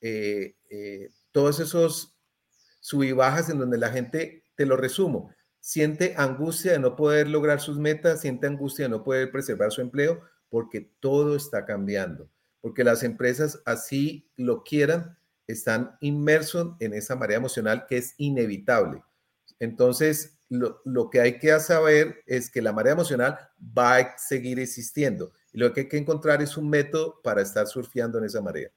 eh, 0.00 0.56
eh, 0.70 1.10
todos 1.32 1.60
esos 1.60 2.16
sub 2.80 3.14
bajas 3.14 3.48
en 3.48 3.58
donde 3.58 3.78
la 3.78 3.90
gente, 3.90 4.44
te 4.54 4.66
lo 4.66 4.76
resumo, 4.76 5.30
siente 5.60 6.14
angustia 6.16 6.72
de 6.72 6.78
no 6.80 6.96
poder 6.96 7.28
lograr 7.28 7.60
sus 7.60 7.78
metas, 7.78 8.20
siente 8.20 8.46
angustia 8.46 8.86
de 8.86 8.90
no 8.90 9.04
poder 9.04 9.30
preservar 9.30 9.70
su 9.70 9.80
empleo, 9.80 10.20
porque 10.48 10.92
todo 11.00 11.36
está 11.36 11.64
cambiando, 11.64 12.28
porque 12.60 12.84
las 12.84 13.02
empresas 13.04 13.62
así 13.64 14.28
lo 14.36 14.64
quieran, 14.64 15.16
están 15.46 15.96
inmersos 16.00 16.74
en 16.80 16.94
esa 16.94 17.16
marea 17.16 17.36
emocional 17.36 17.86
que 17.86 17.98
es 17.98 18.14
inevitable. 18.18 19.02
Entonces, 19.58 20.38
lo, 20.48 20.80
lo, 20.84 21.08
que 21.10 21.20
hay 21.20 21.38
que 21.38 21.58
saber 21.60 22.22
es 22.26 22.50
que 22.50 22.62
la 22.62 22.72
marea 22.72 22.92
emocional 22.92 23.38
va 23.58 23.96
a 23.96 24.18
seguir 24.18 24.58
existiendo 24.58 25.32
y 25.52 25.58
lo 25.58 25.72
que 25.72 25.82
hay 25.82 25.88
que 25.88 25.98
encontrar 25.98 26.42
es 26.42 26.56
un 26.56 26.68
método 26.68 27.20
para 27.22 27.42
estar 27.42 27.66
surfeando 27.66 28.18
en 28.18 28.24
esa 28.24 28.40
marea. 28.40 28.70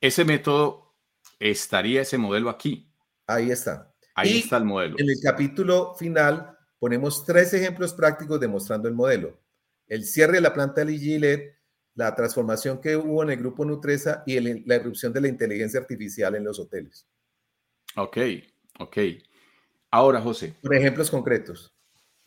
Ese 0.00 0.24
método 0.24 0.94
estaría 1.38 2.02
ese 2.02 2.18
modelo 2.18 2.50
aquí. 2.50 2.90
Ahí 3.26 3.50
está. 3.50 3.94
Ahí 4.14 4.38
está 4.38 4.56
el 4.56 4.64
modelo. 4.64 4.96
En 4.98 5.08
el 5.08 5.16
capítulo 5.22 5.94
final 5.94 6.56
ponemos 6.78 7.24
tres 7.24 7.52
ejemplos 7.54 7.92
prácticos 7.94 8.40
demostrando 8.40 8.88
el 8.88 8.94
modelo. 8.94 9.40
el 9.86 10.04
cierre 10.04 10.34
de 10.34 10.40
la 10.40 10.54
planta 10.54 10.82
de 10.82 10.98
Gillette, 10.98 11.53
la 11.94 12.14
transformación 12.14 12.80
que 12.80 12.96
hubo 12.96 13.22
en 13.22 13.30
el 13.30 13.36
grupo 13.36 13.64
Nutresa 13.64 14.22
y 14.26 14.40
la 14.40 14.76
irrupción 14.76 15.12
de 15.12 15.20
la 15.20 15.28
inteligencia 15.28 15.80
artificial 15.80 16.34
en 16.34 16.44
los 16.44 16.58
hoteles. 16.58 17.08
Ok, 17.96 18.18
ok. 18.80 18.98
Ahora, 19.90 20.20
José. 20.20 20.54
Por 20.60 20.74
ejemplos 20.74 21.10
concretos. 21.10 21.72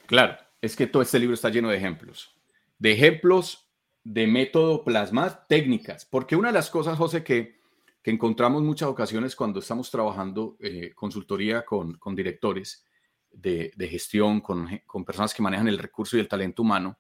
Claro, 0.06 0.38
es 0.62 0.76
que 0.76 0.88
todo 0.88 1.04
este 1.04 1.20
libro 1.20 1.34
está 1.34 1.50
lleno 1.50 1.70
de 1.70 1.78
ejemplos. 1.78 2.34
De 2.80 2.94
ejemplos 2.94 3.70
de 4.06 4.26
método 4.26 4.86
plasmar 4.86 5.46
técnicas. 5.48 6.06
Porque 6.06 6.38
una 6.38 6.48
de 6.48 6.54
las 6.54 6.70
cosas, 6.70 6.98
José, 6.98 7.26
que, 7.26 7.60
que 8.02 8.12
encontramos 8.12 8.64
muchas 8.64 8.88
ocasiones 8.88 9.36
cuando 9.36 9.60
estamos 9.60 9.92
trabajando 9.92 10.56
eh, 10.62 10.94
consultoría 10.96 11.66
con, 11.66 11.98
con 11.98 12.16
directores 12.16 12.86
de, 13.30 13.74
de 13.76 13.88
gestión, 13.90 14.40
con, 14.40 14.80
con 14.86 15.04
personas 15.04 15.34
que 15.34 15.44
manejan 15.44 15.68
el 15.68 15.78
recurso 15.78 16.16
y 16.16 16.22
el 16.22 16.30
talento 16.30 16.62
humano, 16.62 16.98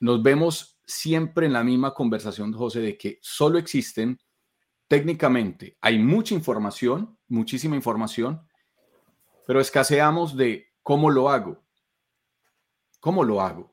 nos 0.00 0.20
vemos 0.20 0.79
siempre 0.90 1.46
en 1.46 1.52
la 1.52 1.64
misma 1.64 1.94
conversación, 1.94 2.52
José, 2.52 2.80
de 2.80 2.98
que 2.98 3.18
solo 3.22 3.58
existen 3.58 4.18
técnicamente, 4.88 5.76
hay 5.80 5.98
mucha 5.98 6.34
información, 6.34 7.16
muchísima 7.28 7.76
información, 7.76 8.42
pero 9.46 9.60
escaseamos 9.60 10.36
de 10.36 10.72
cómo 10.82 11.10
lo 11.10 11.30
hago. 11.30 11.62
¿Cómo 12.98 13.22
lo 13.24 13.40
hago? 13.40 13.72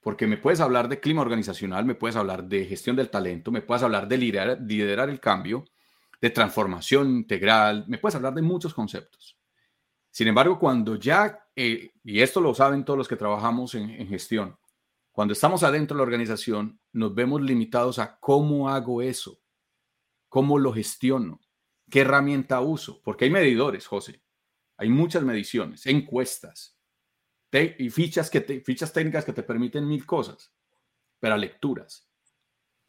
Porque 0.00 0.26
me 0.26 0.38
puedes 0.38 0.60
hablar 0.60 0.88
de 0.88 1.00
clima 1.00 1.22
organizacional, 1.22 1.84
me 1.84 1.94
puedes 1.94 2.16
hablar 2.16 2.44
de 2.44 2.64
gestión 2.64 2.96
del 2.96 3.10
talento, 3.10 3.50
me 3.50 3.60
puedes 3.60 3.82
hablar 3.82 4.08
de 4.08 4.18
liderar, 4.18 5.08
el 5.10 5.20
cambio, 5.20 5.64
de 6.20 6.30
transformación 6.30 7.10
integral, 7.10 7.84
me 7.86 7.98
puedes 7.98 8.16
hablar 8.16 8.34
de 8.34 8.42
muchos 8.42 8.72
conceptos. 8.72 9.38
Sin 10.10 10.28
embargo, 10.28 10.58
cuando 10.58 10.96
ya, 10.96 11.46
eh, 11.54 11.90
y 12.02 12.20
esto 12.20 12.40
lo 12.40 12.54
saben 12.54 12.84
todos 12.84 12.98
los 12.98 13.08
que 13.08 13.16
trabajamos 13.16 13.74
en 13.74 14.08
gestión, 14.08 14.56
cuando 15.14 15.32
estamos 15.32 15.62
adentro 15.62 15.94
de 15.94 15.98
la 15.98 16.02
organización, 16.02 16.80
nos 16.92 17.14
vemos 17.14 17.40
limitados 17.40 18.00
a 18.00 18.18
cómo 18.18 18.68
hago 18.68 19.00
eso, 19.00 19.40
cómo 20.28 20.58
lo 20.58 20.72
gestiono, 20.72 21.40
qué 21.88 22.00
herramienta 22.00 22.60
uso, 22.60 23.00
porque 23.04 23.26
hay 23.26 23.30
medidores, 23.30 23.86
José. 23.86 24.24
Hay 24.76 24.88
muchas 24.88 25.22
mediciones, 25.22 25.86
encuestas 25.86 26.80
y 27.52 27.90
fichas, 27.90 28.28
que 28.28 28.40
fichas 28.66 28.92
técnicas 28.92 29.24
que 29.24 29.32
te 29.32 29.44
permiten 29.44 29.86
mil 29.86 30.04
cosas, 30.04 30.52
pero 31.20 31.36
lecturas. 31.36 32.10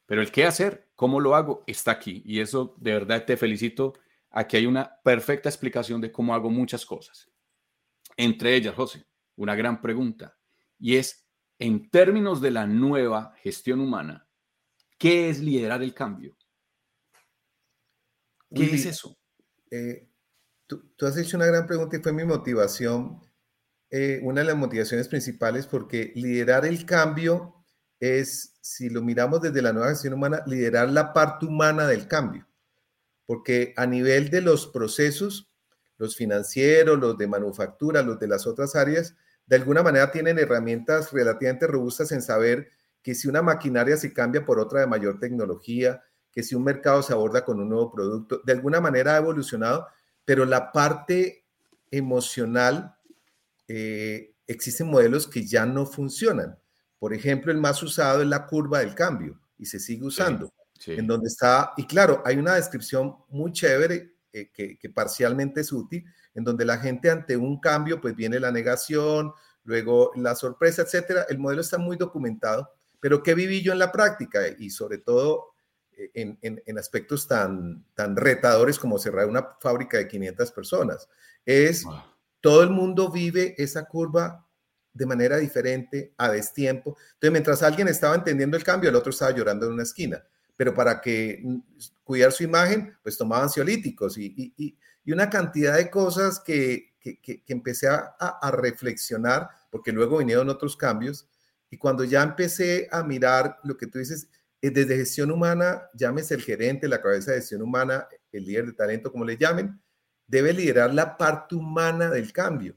Pero 0.08 0.24
el 0.24 0.32
qué 0.32 0.46
hacer, 0.46 0.90
cómo 0.96 1.20
lo 1.20 1.36
hago, 1.36 1.64
está 1.68 1.92
aquí. 1.92 2.24
Y 2.26 2.40
eso 2.40 2.74
de 2.78 2.94
verdad 2.94 3.24
te 3.24 3.38
felicito. 3.38 3.94
Aquí 4.32 4.58
hay 4.58 4.66
una 4.66 5.00
perfecta 5.04 5.48
explicación 5.48 6.02
de 6.02 6.12
cómo 6.12 6.34
hago 6.34 6.50
muchas 6.50 6.88
cosas. 6.88 7.32
Entre 8.18 8.56
ellas, 8.56 8.74
José, 8.74 9.06
una 9.36 9.54
gran 9.54 9.80
pregunta. 9.80 10.36
Y 10.80 10.96
es 10.96 11.25
en 11.60 11.90
términos 11.90 12.42
de 12.42 12.52
la 12.52 12.68
nueva 12.68 13.34
gestión 13.42 13.80
humana, 13.80 14.28
¿qué 14.98 15.30
es 15.30 15.40
liderar 15.40 15.82
el 15.82 15.94
cambio? 15.94 16.38
¿Qué 18.54 18.74
es 18.74 18.86
eso? 18.86 19.18
Eh, 19.72 20.08
tú, 20.68 20.82
has 21.02 21.18
hecho 21.18 21.38
una 21.38 21.46
gran 21.46 21.66
pregunta 21.66 21.98
y 21.98 22.00
fue 22.00 22.14
mi 22.14 22.24
motivación, 22.24 23.22
eh, 23.90 24.20
una 24.24 24.42
de 24.42 24.48
las 24.48 24.58
motivaciones 24.58 25.08
principales, 25.08 25.68
porque 25.68 26.12
liderar 26.16 26.66
el 26.66 26.86
cambio 26.86 27.56
es, 28.00 28.58
si 28.62 28.90
lo 28.90 29.02
miramos 29.02 29.42
desde 29.42 29.62
la 29.62 29.74
nueva 29.74 29.90
gestión 29.90 30.14
humana, 30.14 30.44
liderar 30.46 30.90
la 30.90 31.14
parte 31.14 31.46
humana 31.46 31.88
del 31.88 32.08
cambio. 32.08 32.48
Porque 33.26 33.74
a 33.78 33.86
nivel 33.88 34.30
de 34.30 34.42
los 34.42 34.68
procesos, 34.68 35.50
los 35.98 36.16
financieros, 36.16 37.00
los 37.00 37.18
de 37.18 37.28
manufactura, 37.28 38.04
los 38.04 38.20
de 38.20 38.28
las 38.28 38.46
otras 38.46 38.76
áreas, 38.76 39.16
de 39.48 39.56
alguna 39.56 39.84
manera 39.84 40.12
tienen 40.12 40.40
herramientas 40.40 41.12
relativamente 41.12 41.68
robustas 41.68 42.12
en 42.12 42.22
saber 42.22 42.70
que 43.02 43.14
si 43.14 43.28
una 43.28 43.42
maquinaria 43.42 43.98
se 43.98 44.14
cambia 44.14 44.46
por 44.46 44.60
otra 44.60 44.80
de 44.80 44.88
mayor 44.88 45.20
tecnología, 45.20 46.04
que 46.32 46.44
si 46.44 46.56
un 46.56 46.64
mercado 46.64 47.04
se 47.04 47.14
aborda 47.14 47.46
con 47.46 47.60
un 47.60 47.70
nuevo 47.70 47.92
producto, 47.92 48.42
de 48.44 48.54
alguna 48.54 48.82
manera 48.82 49.14
ha 49.14 49.18
evolucionado, 49.18 49.88
pero 50.26 50.46
la 50.46 50.72
parte 50.72 51.46
emocional, 51.92 52.96
eh, 53.68 54.34
existen 54.48 54.88
modelos 54.88 55.28
que 55.28 55.46
ya 55.46 55.66
no 55.66 55.86
funcionan. 55.86 56.58
Por 57.00 57.14
ejemplo, 57.14 57.52
el 57.52 57.60
más 57.60 57.82
usado 57.84 58.22
es 58.22 58.28
la 58.28 58.48
curva 58.48 58.80
del 58.80 58.96
cambio 58.96 59.40
y 59.58 59.66
se 59.66 59.80
sigue 59.80 60.06
usando. 60.06 60.52
En 60.88 61.08
donde 61.08 61.28
está, 61.28 61.74
y 61.78 61.86
claro, 61.86 62.22
hay 62.26 62.38
una 62.38 62.56
descripción 62.56 63.16
muy 63.30 63.52
chévere 63.54 64.15
que, 64.54 64.78
que 64.78 64.90
parcialmente 64.90 65.62
es 65.62 65.72
útil, 65.72 66.06
en 66.34 66.44
donde 66.44 66.66
la 66.66 66.78
gente 66.78 67.10
ante 67.10 67.38
un 67.38 67.60
cambio, 67.60 68.02
pues 68.02 68.16
viene 68.16 68.40
la 68.40 68.52
negación, 68.52 69.32
luego 69.64 70.12
la 70.16 70.36
sorpresa, 70.36 70.84
etcétera. 70.84 71.26
El 71.30 71.40
modelo 71.40 71.62
está 71.62 71.78
muy 71.78 71.98
documentado, 71.98 72.70
pero 73.00 73.24
¿qué 73.24 73.34
viví 73.34 73.62
yo 73.62 73.74
en 73.74 73.80
la 73.80 73.92
práctica? 73.92 74.42
Y 74.58 74.70
sobre 74.70 74.98
todo 75.00 75.56
eh, 75.98 76.38
en, 76.42 76.78
aspectos 76.78 77.28
tan, 77.28 77.86
tan 77.94 78.16
retadores 78.16 78.78
como 78.78 79.00
cerrar 79.00 79.28
una 79.28 79.56
fábrica 79.60 79.98
de 79.98 80.08
500 80.08 80.52
personas. 80.52 81.10
Es 81.46 81.86
todo 82.42 82.64
el 82.64 82.70
mundo 82.70 83.12
vive 83.12 83.56
esa 83.58 83.86
curva 83.86 84.46
de 84.94 85.06
manera 85.06 85.38
diferente, 85.38 86.14
a 86.18 86.30
destiempo. 86.30 86.96
Entonces, 87.14 87.32
mientras 87.32 87.64
alguien 87.64 87.88
estaba 87.90 88.16
entendiendo 88.16 88.56
el 88.56 88.64
cambio, 88.64 88.90
el 88.90 88.96
otro 88.96 89.10
estaba 89.10 89.32
llorando 89.32 89.66
en 89.66 89.74
una 89.74 89.84
esquina. 89.84 90.24
Pero 90.56 90.74
para 90.74 91.02
que 91.02 91.42
mm, 91.44 91.60
cuidar 92.04 92.32
su 92.32 92.44
imagen, 92.44 92.98
pues 93.04 93.18
tomaban 93.18 93.46
ansiolíticos 93.46 94.18
y, 94.18 94.78
una 95.08 95.30
cantidad 95.30 95.76
de 95.76 95.92
cosas 95.92 96.40
que, 96.40 96.96
que, 97.00 97.44
empecé 97.48 97.88
a, 97.88 98.16
a, 98.20 98.52
reflexionar, 98.52 99.50
porque 99.70 99.92
luego 99.92 100.18
vinieron 100.18 100.50
otros 100.50 100.76
cambios, 100.76 101.28
y 101.70 101.78
cuando 101.78 102.04
ya 102.04 102.24
empecé 102.24 102.88
a 102.92 103.04
mirar 103.04 103.60
lo 103.64 103.78
que 103.78 103.86
tú 103.86 104.00
dices, 104.00 104.30
eh, 104.62 104.72
desde 104.72 104.98
gestión 104.98 105.30
humana, 105.30 105.84
llámese 105.94 106.34
el 106.34 106.42
gerente, 106.42 106.88
la 106.88 107.02
cabeza 107.02 107.32
de 107.32 107.38
gestión 107.38 107.62
humana, 107.62 108.08
el 108.32 108.46
líder 108.46 108.66
de 108.66 108.74
talento, 108.74 109.12
como 109.12 109.24
le 109.24 109.38
llamen, 109.38 109.80
debe 110.26 110.54
liderar 110.54 110.94
la 110.94 111.18
parte 111.18 111.56
humana 111.56 112.10
del 112.10 112.34
cambio. 112.34 112.76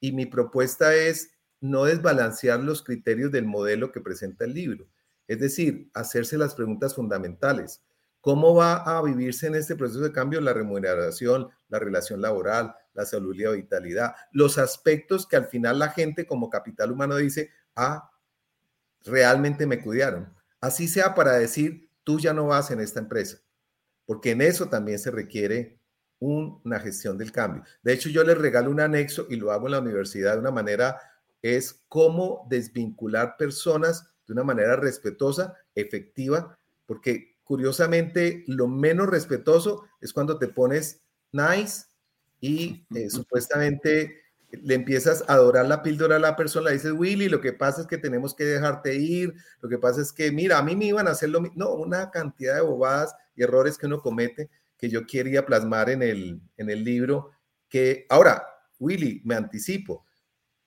Y 0.00 0.12
mi 0.12 0.26
propuesta 0.26 0.94
es 0.94 1.30
no 1.60 1.84
desbalancear 1.84 2.60
los 2.60 2.82
criterios 2.82 3.32
del 3.32 3.46
modelo 3.46 3.92
que 3.92 4.00
presenta 4.00 4.44
el 4.44 4.52
libro. 4.52 4.86
Es 5.30 5.38
decir, 5.38 5.88
hacerse 5.94 6.36
las 6.36 6.56
preguntas 6.56 6.96
fundamentales. 6.96 7.80
¿Cómo 8.20 8.52
va 8.52 8.78
a 8.78 9.00
vivirse 9.00 9.46
en 9.46 9.54
este 9.54 9.76
proceso 9.76 10.00
de 10.00 10.10
cambio 10.10 10.40
la 10.40 10.52
remuneración, 10.52 11.48
la 11.68 11.78
relación 11.78 12.20
laboral, 12.20 12.74
la 12.94 13.06
salud 13.06 13.32
y 13.36 13.44
la 13.44 13.52
vitalidad? 13.52 14.16
Los 14.32 14.58
aspectos 14.58 15.28
que 15.28 15.36
al 15.36 15.46
final 15.46 15.78
la 15.78 15.90
gente 15.90 16.26
como 16.26 16.50
capital 16.50 16.90
humano 16.90 17.14
dice, 17.14 17.52
ah, 17.76 18.10
realmente 19.04 19.68
me 19.68 19.80
cuidaron. 19.80 20.34
Así 20.60 20.88
sea 20.88 21.14
para 21.14 21.34
decir, 21.34 21.88
tú 22.02 22.18
ya 22.18 22.32
no 22.32 22.48
vas 22.48 22.72
en 22.72 22.80
esta 22.80 22.98
empresa, 22.98 23.38
porque 24.06 24.32
en 24.32 24.40
eso 24.40 24.68
también 24.68 24.98
se 24.98 25.12
requiere 25.12 25.78
una 26.18 26.80
gestión 26.80 27.16
del 27.16 27.30
cambio. 27.30 27.62
De 27.84 27.92
hecho, 27.92 28.08
yo 28.08 28.24
les 28.24 28.36
regalo 28.36 28.68
un 28.68 28.80
anexo 28.80 29.28
y 29.30 29.36
lo 29.36 29.52
hago 29.52 29.68
en 29.68 29.72
la 29.74 29.78
universidad 29.78 30.32
de 30.32 30.40
una 30.40 30.50
manera, 30.50 31.00
es 31.40 31.84
cómo 31.86 32.48
desvincular 32.50 33.36
personas 33.36 34.10
de 34.30 34.34
una 34.34 34.44
manera 34.44 34.76
respetuosa, 34.76 35.54
efectiva, 35.74 36.56
porque 36.86 37.36
curiosamente, 37.42 38.44
lo 38.46 38.68
menos 38.68 39.08
respetuoso 39.08 39.84
es 40.00 40.12
cuando 40.12 40.38
te 40.38 40.46
pones 40.46 41.02
nice 41.32 41.86
y 42.40 42.86
eh, 42.94 43.10
supuestamente 43.10 44.22
le 44.52 44.74
empiezas 44.74 45.24
a 45.26 45.32
adorar 45.34 45.66
la 45.66 45.82
píldora 45.82 46.14
a 46.14 46.20
la 46.20 46.36
persona, 46.36 46.68
le 46.68 46.76
dices, 46.76 46.92
Willy, 46.92 47.28
lo 47.28 47.40
que 47.40 47.52
pasa 47.52 47.80
es 47.80 47.88
que 47.88 47.98
tenemos 47.98 48.36
que 48.36 48.44
dejarte 48.44 48.94
ir, 48.94 49.34
lo 49.62 49.68
que 49.68 49.78
pasa 49.78 50.00
es 50.00 50.12
que, 50.12 50.30
mira, 50.30 50.58
a 50.58 50.62
mí 50.62 50.76
me 50.76 50.86
iban 50.86 51.08
a 51.08 51.10
hacer 51.10 51.30
lo 51.30 51.40
mismo, 51.40 51.56
no, 51.58 51.74
una 51.74 52.12
cantidad 52.12 52.54
de 52.54 52.60
bobadas 52.60 53.16
y 53.34 53.42
errores 53.42 53.76
que 53.76 53.86
uno 53.86 54.00
comete 54.00 54.48
que 54.78 54.88
yo 54.88 55.04
quería 55.04 55.44
plasmar 55.44 55.90
en 55.90 56.02
el, 56.02 56.40
en 56.56 56.70
el 56.70 56.84
libro, 56.84 57.32
que 57.68 58.06
ahora, 58.08 58.46
Willy, 58.78 59.22
me 59.24 59.34
anticipo, 59.34 60.06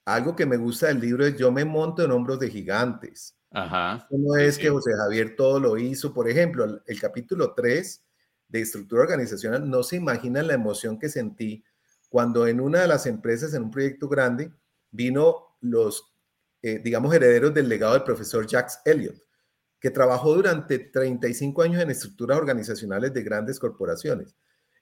algo 0.04 0.36
que 0.36 0.46
me 0.46 0.58
gusta 0.58 0.88
del 0.88 1.00
libro 1.00 1.26
es 1.26 1.38
yo 1.38 1.50
me 1.50 1.64
monto 1.64 2.04
en 2.04 2.12
hombros 2.12 2.40
de 2.40 2.50
gigantes. 2.50 3.38
Ajá. 3.54 4.08
No 4.10 4.36
es 4.36 4.58
que 4.58 4.70
José 4.70 4.92
Javier 4.98 5.36
todo 5.36 5.60
lo 5.60 5.78
hizo. 5.78 6.12
Por 6.12 6.28
ejemplo, 6.28 6.82
el, 6.86 7.00
capítulo 7.00 7.54
3 7.54 8.04
de 8.48 8.62
estructura 8.62 9.04
organizacional, 9.04 9.70
no 9.70 9.84
se 9.84 9.96
imagina 9.98 10.42
la 10.42 10.56
emoción 10.56 11.00
que 11.00 11.08
sentí 11.08 11.64
cuando 12.10 12.48
en 12.48 12.60
una 12.60 12.82
de 12.82 12.88
las 12.88 13.06
empresas, 13.06 13.54
en 13.54 13.64
un 13.64 13.72
proyecto 13.72 14.10
grande, 14.10 14.52
vino 14.92 15.56
los, 15.62 16.16
eh, 16.64 16.80
digamos, 16.84 17.14
herederos 17.14 17.54
del 17.54 17.70
legado 17.70 17.94
del 17.94 18.04
profesor 18.04 18.48
Jacques 18.48 18.80
Elliott, 18.86 19.22
que 19.80 19.92
trabajó 19.92 20.34
durante 20.34 20.80
35 20.80 21.62
años 21.62 21.82
en 21.82 21.92
estructuras 21.92 22.38
organizacionales 22.40 23.14
de 23.14 23.24
grandes 23.24 23.60
corporaciones. 23.60 24.36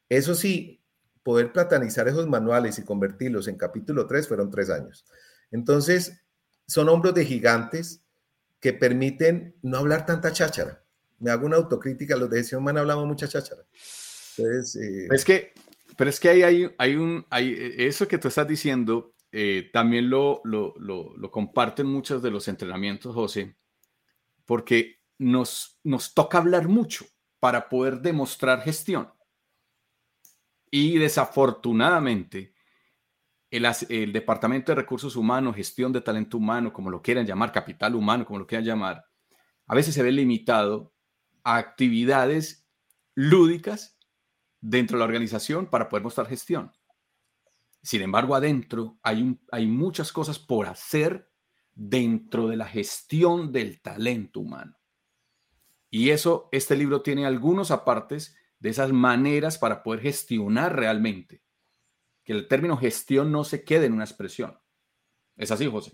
Eso 0.07 0.33
sí, 0.33 0.81
poder 1.23 1.51
platanizar 1.51 2.07
esos 2.07 2.27
manuales 2.27 2.79
y 2.79 2.83
convertirlos 2.83 3.47
en 3.49 3.57
capítulo 3.57 4.07
3 4.07 4.27
fueron 4.27 4.49
tres 4.49 4.69
años. 4.69 5.05
Entonces, 5.51 6.21
son 6.67 6.87
hombros 6.89 7.13
de 7.13 7.25
gigantes 7.25 8.00
que 8.61 8.73
permiten 8.73 9.55
no 9.63 9.79
hablar 9.79 10.05
tanta 10.05 10.31
cháchara. 10.31 10.85
Me 11.19 11.31
hago 11.31 11.45
una 11.45 11.57
autocrítica, 11.57 12.15
los 12.15 12.29
de 12.29 12.37
decisión 12.37 12.61
humana 12.61 12.79
hablamos 12.79 13.07
mucha 13.07 13.27
cháchara. 13.27 13.63
Entonces, 14.37 14.75
eh, 14.75 15.07
es 15.11 15.25
que, 15.25 15.51
pero 15.97 16.09
es 16.09 16.19
que 16.19 16.29
ahí 16.29 16.43
hay, 16.43 16.71
hay 16.77 16.95
un, 16.95 17.25
hay, 17.29 17.75
eso 17.77 18.07
que 18.07 18.17
tú 18.17 18.27
estás 18.27 18.47
diciendo 18.47 19.13
eh, 19.31 19.69
también 19.73 20.09
lo, 20.09 20.41
lo, 20.43 20.75
lo, 20.77 21.31
comparten 21.31 21.87
muchos 21.87 22.21
de 22.21 22.31
los 22.31 22.47
entrenamientos, 22.47 23.15
José, 23.15 23.55
porque 24.45 24.99
nos, 25.17 25.79
nos 25.83 26.13
toca 26.13 26.37
hablar 26.37 26.67
mucho 26.67 27.05
para 27.39 27.69
poder 27.69 28.01
demostrar 28.01 28.61
gestión. 28.61 29.11
Y 30.69 30.97
desafortunadamente, 30.97 32.53
el, 33.51 34.13
Departamento 34.13 34.71
de 34.71 34.77
Recursos 34.77 35.15
Humanos, 35.17 35.55
gestión 35.55 35.91
de 35.91 36.01
talento 36.01 36.37
humano, 36.37 36.71
como 36.71 36.89
lo 36.89 37.01
quieran 37.01 37.25
llamar, 37.25 37.51
capital 37.51 37.95
humano, 37.95 38.25
como 38.25 38.39
lo 38.39 38.47
quieran 38.47 38.65
llamar, 38.65 39.05
a 39.67 39.75
veces 39.75 39.93
se 39.93 40.01
ve 40.01 40.11
limitado 40.11 40.93
a 41.43 41.57
actividades 41.57 42.65
lúdicas 43.13 43.97
dentro 44.61 44.97
de 44.97 44.99
la 44.99 45.05
organización 45.05 45.67
para 45.67 45.89
poder 45.89 46.03
mostrar 46.03 46.27
gestión. 46.27 46.71
Sin 47.83 48.01
embargo, 48.01 48.35
adentro 48.35 48.97
hay, 49.03 49.37
hay 49.51 49.67
muchas 49.67 50.13
cosas 50.13 50.39
por 50.39 50.67
hacer 50.67 51.29
dentro 51.73 52.47
de 52.47 52.55
la 52.55 52.67
gestión 52.67 53.51
del 53.51 53.81
talento 53.81 54.39
humano. 54.39 54.77
Y 55.89 56.11
eso, 56.11 56.47
este 56.53 56.77
libro 56.77 57.01
tiene 57.01 57.25
algunos 57.25 57.69
apartes 57.69 58.37
de 58.59 58.69
esas 58.69 58.93
maneras 58.93 59.57
para 59.57 59.83
poder 59.83 60.01
gestionar 60.01 60.75
realmente. 60.75 61.41
El 62.31 62.47
término 62.47 62.77
gestión 62.77 63.31
no 63.31 63.43
se 63.43 63.63
quede 63.63 63.85
en 63.85 63.93
una 63.93 64.03
expresión. 64.03 64.57
¿Es 65.37 65.51
así, 65.51 65.69
José? 65.69 65.91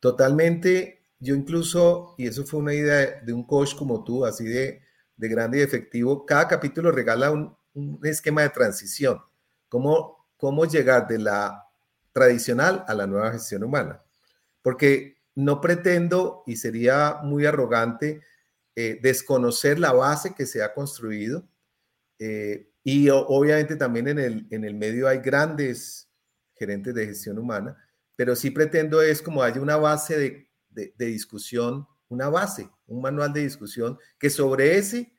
Totalmente. 0.00 1.04
Yo 1.18 1.34
incluso, 1.34 2.14
y 2.18 2.26
eso 2.26 2.44
fue 2.44 2.60
una 2.60 2.74
idea 2.74 3.20
de 3.22 3.32
un 3.32 3.46
coach 3.46 3.74
como 3.74 4.04
tú, 4.04 4.24
así 4.24 4.44
de, 4.44 4.82
de 5.16 5.28
grande 5.28 5.58
y 5.58 5.62
efectivo, 5.62 6.26
cada 6.26 6.46
capítulo 6.46 6.90
regala 6.92 7.30
un, 7.30 7.56
un 7.74 8.00
esquema 8.04 8.42
de 8.42 8.50
transición. 8.50 9.20
¿Cómo 9.68 10.16
cómo 10.36 10.66
llegar 10.66 11.08
de 11.08 11.18
la 11.18 11.66
tradicional 12.12 12.84
a 12.88 12.94
la 12.94 13.06
nueva 13.06 13.32
gestión 13.32 13.64
humana. 13.64 14.02
Porque 14.62 15.18
no 15.34 15.60
pretendo, 15.60 16.42
y 16.46 16.56
sería 16.56 17.18
muy 17.22 17.46
arrogante, 17.46 18.22
eh, 18.74 18.98
desconocer 19.02 19.78
la 19.78 19.92
base 19.92 20.34
que 20.34 20.46
se 20.46 20.62
ha 20.62 20.72
construido. 20.72 21.46
Eh, 22.18 22.70
y 22.88 23.08
obviamente 23.10 23.74
también 23.74 24.06
en 24.06 24.20
el, 24.20 24.46
en 24.48 24.62
el 24.62 24.74
medio 24.74 25.08
hay 25.08 25.18
grandes 25.18 26.08
gerentes 26.54 26.94
de 26.94 27.06
gestión 27.06 27.36
humana, 27.36 27.76
pero 28.14 28.36
sí 28.36 28.52
pretendo 28.52 29.02
es 29.02 29.20
como 29.20 29.42
haya 29.42 29.60
una 29.60 29.76
base 29.76 30.48
de, 30.70 30.94
de 30.96 31.06
discusión, 31.06 31.84
una 32.08 32.28
base, 32.28 32.70
un 32.86 33.02
manual 33.02 33.32
de 33.32 33.42
discusión, 33.42 33.98
que 34.20 34.30
sobre 34.30 34.78
ese, 34.78 35.12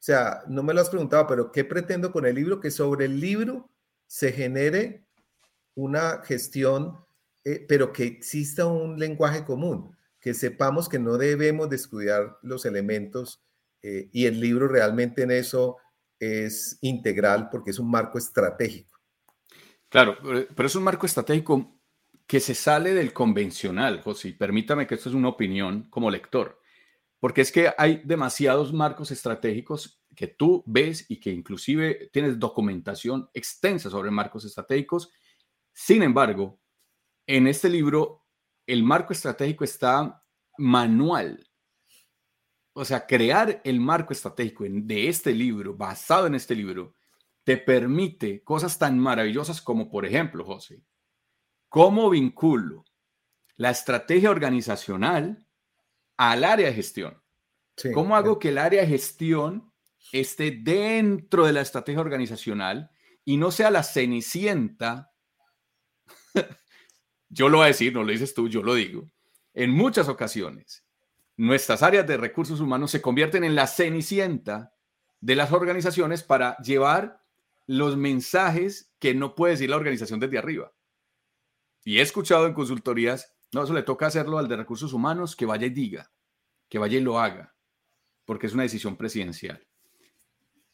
o 0.00 0.02
sea, 0.02 0.42
no 0.48 0.64
me 0.64 0.74
lo 0.74 0.80
has 0.80 0.90
preguntado, 0.90 1.28
pero 1.28 1.52
¿qué 1.52 1.64
pretendo 1.64 2.10
con 2.10 2.26
el 2.26 2.34
libro? 2.34 2.58
Que 2.58 2.72
sobre 2.72 3.04
el 3.04 3.20
libro 3.20 3.70
se 4.08 4.32
genere 4.32 5.06
una 5.76 6.22
gestión, 6.24 7.04
eh, 7.44 7.64
pero 7.68 7.92
que 7.92 8.02
exista 8.02 8.66
un 8.66 8.98
lenguaje 8.98 9.44
común, 9.44 9.96
que 10.18 10.34
sepamos 10.34 10.88
que 10.88 10.98
no 10.98 11.18
debemos 11.18 11.70
descuidar 11.70 12.36
los 12.42 12.66
elementos 12.66 13.44
eh, 13.80 14.08
y 14.10 14.26
el 14.26 14.40
libro 14.40 14.66
realmente 14.66 15.22
en 15.22 15.30
eso 15.30 15.76
es 16.22 16.78
integral 16.82 17.48
porque 17.50 17.72
es 17.72 17.80
un 17.80 17.90
marco 17.90 18.16
estratégico. 18.16 19.00
Claro, 19.88 20.16
pero 20.22 20.66
es 20.66 20.76
un 20.76 20.84
marco 20.84 21.04
estratégico 21.04 21.80
que 22.26 22.38
se 22.38 22.54
sale 22.54 22.94
del 22.94 23.12
convencional, 23.12 24.00
José. 24.00 24.32
Permítame 24.38 24.86
que 24.86 24.94
esto 24.94 25.08
es 25.08 25.14
una 25.14 25.28
opinión 25.28 25.90
como 25.90 26.10
lector, 26.10 26.60
porque 27.18 27.40
es 27.40 27.50
que 27.50 27.72
hay 27.76 28.02
demasiados 28.04 28.72
marcos 28.72 29.10
estratégicos 29.10 30.00
que 30.14 30.28
tú 30.28 30.62
ves 30.64 31.06
y 31.10 31.18
que 31.18 31.30
inclusive 31.30 32.08
tienes 32.12 32.38
documentación 32.38 33.28
extensa 33.34 33.90
sobre 33.90 34.10
marcos 34.12 34.44
estratégicos. 34.44 35.10
Sin 35.72 36.02
embargo, 36.02 36.60
en 37.26 37.48
este 37.48 37.68
libro, 37.68 38.26
el 38.66 38.84
marco 38.84 39.12
estratégico 39.12 39.64
está 39.64 40.24
manual. 40.56 41.44
O 42.74 42.84
sea, 42.84 43.06
crear 43.06 43.60
el 43.64 43.80
marco 43.80 44.12
estratégico 44.12 44.64
de 44.66 45.08
este 45.08 45.32
libro, 45.32 45.74
basado 45.74 46.26
en 46.26 46.34
este 46.34 46.54
libro, 46.54 46.94
te 47.44 47.56
permite 47.56 48.42
cosas 48.42 48.78
tan 48.78 48.98
maravillosas 48.98 49.60
como, 49.60 49.90
por 49.90 50.06
ejemplo, 50.06 50.44
José, 50.44 50.82
cómo 51.68 52.08
vinculo 52.08 52.84
la 53.56 53.70
estrategia 53.70 54.30
organizacional 54.30 55.46
al 56.16 56.44
área 56.44 56.68
de 56.68 56.74
gestión. 56.74 57.22
¿Cómo 57.94 58.16
hago 58.16 58.38
que 58.38 58.50
el 58.50 58.58
área 58.58 58.82
de 58.82 58.88
gestión 58.88 59.72
esté 60.12 60.50
dentro 60.50 61.46
de 61.46 61.52
la 61.52 61.60
estrategia 61.60 62.00
organizacional 62.00 62.90
y 63.24 63.36
no 63.36 63.50
sea 63.50 63.70
la 63.70 63.82
cenicienta. 63.82 65.12
yo 67.28 67.48
lo 67.48 67.58
voy 67.58 67.64
a 67.64 67.68
decir, 67.68 67.92
no 67.92 68.02
lo 68.02 68.12
dices 68.12 68.34
tú, 68.34 68.48
yo 68.48 68.62
lo 68.62 68.74
digo. 68.74 69.10
En 69.54 69.70
muchas 69.70 70.08
ocasiones, 70.08 70.84
nuestras 71.42 71.82
áreas 71.82 72.06
de 72.06 72.16
recursos 72.16 72.60
humanos 72.60 72.92
se 72.92 73.02
convierten 73.02 73.42
en 73.42 73.56
la 73.56 73.66
cenicienta 73.66 74.76
de 75.20 75.34
las 75.34 75.50
organizaciones 75.50 76.22
para 76.22 76.56
llevar 76.58 77.20
los 77.66 77.96
mensajes 77.96 78.92
que 79.00 79.12
no 79.12 79.34
puede 79.34 79.54
decir 79.54 79.68
la 79.68 79.76
organización 79.76 80.20
desde 80.20 80.38
arriba. 80.38 80.72
Y 81.84 81.98
he 81.98 82.00
escuchado 82.00 82.46
en 82.46 82.54
consultorías, 82.54 83.34
no, 83.52 83.64
eso 83.64 83.74
le 83.74 83.82
toca 83.82 84.06
hacerlo 84.06 84.38
al 84.38 84.46
de 84.46 84.54
recursos 84.54 84.92
humanos, 84.92 85.34
que 85.34 85.44
vaya 85.44 85.66
y 85.66 85.70
diga, 85.70 86.12
que 86.68 86.78
vaya 86.78 86.98
y 86.98 87.00
lo 87.00 87.18
haga, 87.18 87.56
porque 88.24 88.46
es 88.46 88.54
una 88.54 88.62
decisión 88.62 88.96
presidencial. 88.96 89.66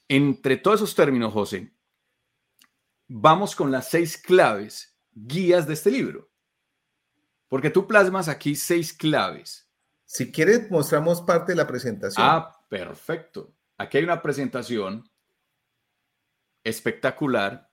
Entre 0.07 0.59
todos 0.59 0.83
esos 0.83 0.95
términos, 0.95 1.33
José, 1.33 1.73
vamos 3.07 3.57
con 3.57 3.71
las 3.71 3.89
seis 3.89 4.19
claves, 4.19 4.99
guías 5.13 5.67
de 5.67 5.73
este 5.73 5.91
libro. 5.91 6.31
Porque 7.49 7.71
tú 7.71 7.87
plasmas 7.87 8.29
aquí 8.29 8.55
seis 8.55 8.93
claves. 8.93 9.68
Si 10.09 10.33
quieres, 10.33 10.71
mostramos 10.71 11.21
parte 11.21 11.53
de 11.53 11.57
la 11.57 11.67
presentación. 11.67 12.27
Ah, 12.27 12.65
perfecto. 12.71 13.53
Aquí 13.77 13.99
hay 13.99 14.05
una 14.05 14.23
presentación 14.23 15.05
espectacular 16.65 17.71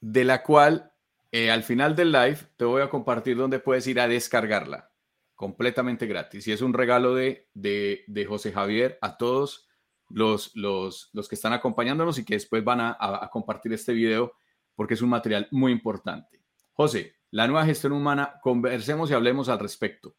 de 0.00 0.24
la 0.24 0.42
cual 0.42 0.92
eh, 1.30 1.52
al 1.52 1.62
final 1.62 1.94
del 1.94 2.10
live 2.10 2.38
te 2.56 2.64
voy 2.64 2.82
a 2.82 2.90
compartir 2.90 3.36
donde 3.36 3.60
puedes 3.60 3.86
ir 3.86 4.00
a 4.00 4.08
descargarla 4.08 4.90
completamente 5.36 6.06
gratis. 6.06 6.48
Y 6.48 6.52
es 6.52 6.62
un 6.62 6.74
regalo 6.74 7.14
de, 7.14 7.48
de, 7.54 8.02
de 8.08 8.26
José 8.26 8.50
Javier 8.50 8.98
a 9.00 9.16
todos 9.16 9.68
los, 10.08 10.50
los, 10.56 11.28
que 11.28 11.36
están 11.36 11.52
acompañándonos 11.52 12.18
y 12.18 12.24
que 12.24 12.34
después 12.34 12.64
van 12.64 12.80
a, 12.80 13.28
compartir 13.30 13.72
este 13.72 13.92
video 13.92 14.32
porque 14.74 14.94
es 14.94 15.02
un 15.02 15.10
material 15.10 15.46
muy 15.52 15.70
importante. 15.70 16.42
José, 16.72 17.14
la 17.30 17.46
nueva 17.46 17.66
gestión 17.66 17.92
humana, 17.92 18.40
conversemos 18.42 19.10
y 19.10 19.14
hablemos 19.14 19.48
al 19.48 19.60
respecto. 19.60 20.16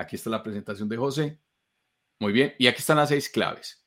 Aquí 0.00 0.16
está 0.16 0.30
la 0.30 0.42
presentación 0.42 0.88
de 0.88 0.96
José. 0.96 1.38
Muy 2.18 2.32
bien, 2.32 2.54
y 2.58 2.66
aquí 2.66 2.78
están 2.80 2.96
las 2.96 3.08
seis 3.08 3.28
claves. 3.28 3.84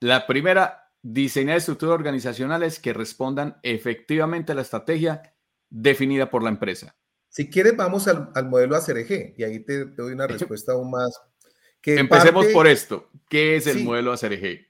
La 0.00 0.26
primera, 0.26 0.92
diseñar 1.02 1.56
estructuras 1.56 1.94
organizacionales 1.94 2.78
que 2.78 2.92
respondan 2.92 3.58
efectivamente 3.62 4.52
a 4.52 4.54
la 4.54 4.62
estrategia 4.62 5.34
definida 5.70 6.30
por 6.30 6.42
la 6.42 6.50
empresa. 6.50 6.96
Si 7.28 7.50
quieres, 7.50 7.76
vamos 7.76 8.06
al, 8.08 8.48
modelo 8.48 8.76
ACRG 8.76 9.34
y 9.36 9.44
ahí 9.44 9.60
te, 9.60 9.86
te 9.86 10.02
doy 10.02 10.12
una 10.12 10.26
respuesta 10.26 10.72
aún 10.72 10.90
más 10.90 11.20
Empecemos 11.92 12.46
por 12.46 12.66
esto. 12.66 13.10
¿Qué 13.28 13.56
es 13.56 13.66
el 13.66 13.84
modelo 13.84 14.12
ACRG? 14.12 14.66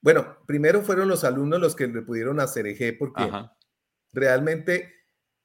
Bueno, 0.00 0.38
primero 0.46 0.82
fueron 0.82 1.08
los 1.08 1.24
alumnos 1.24 1.60
los 1.60 1.76
que 1.76 1.86
le 1.86 2.02
pudieron 2.02 2.40
ACRG 2.40 2.96
porque 2.98 3.30
realmente 4.12 4.94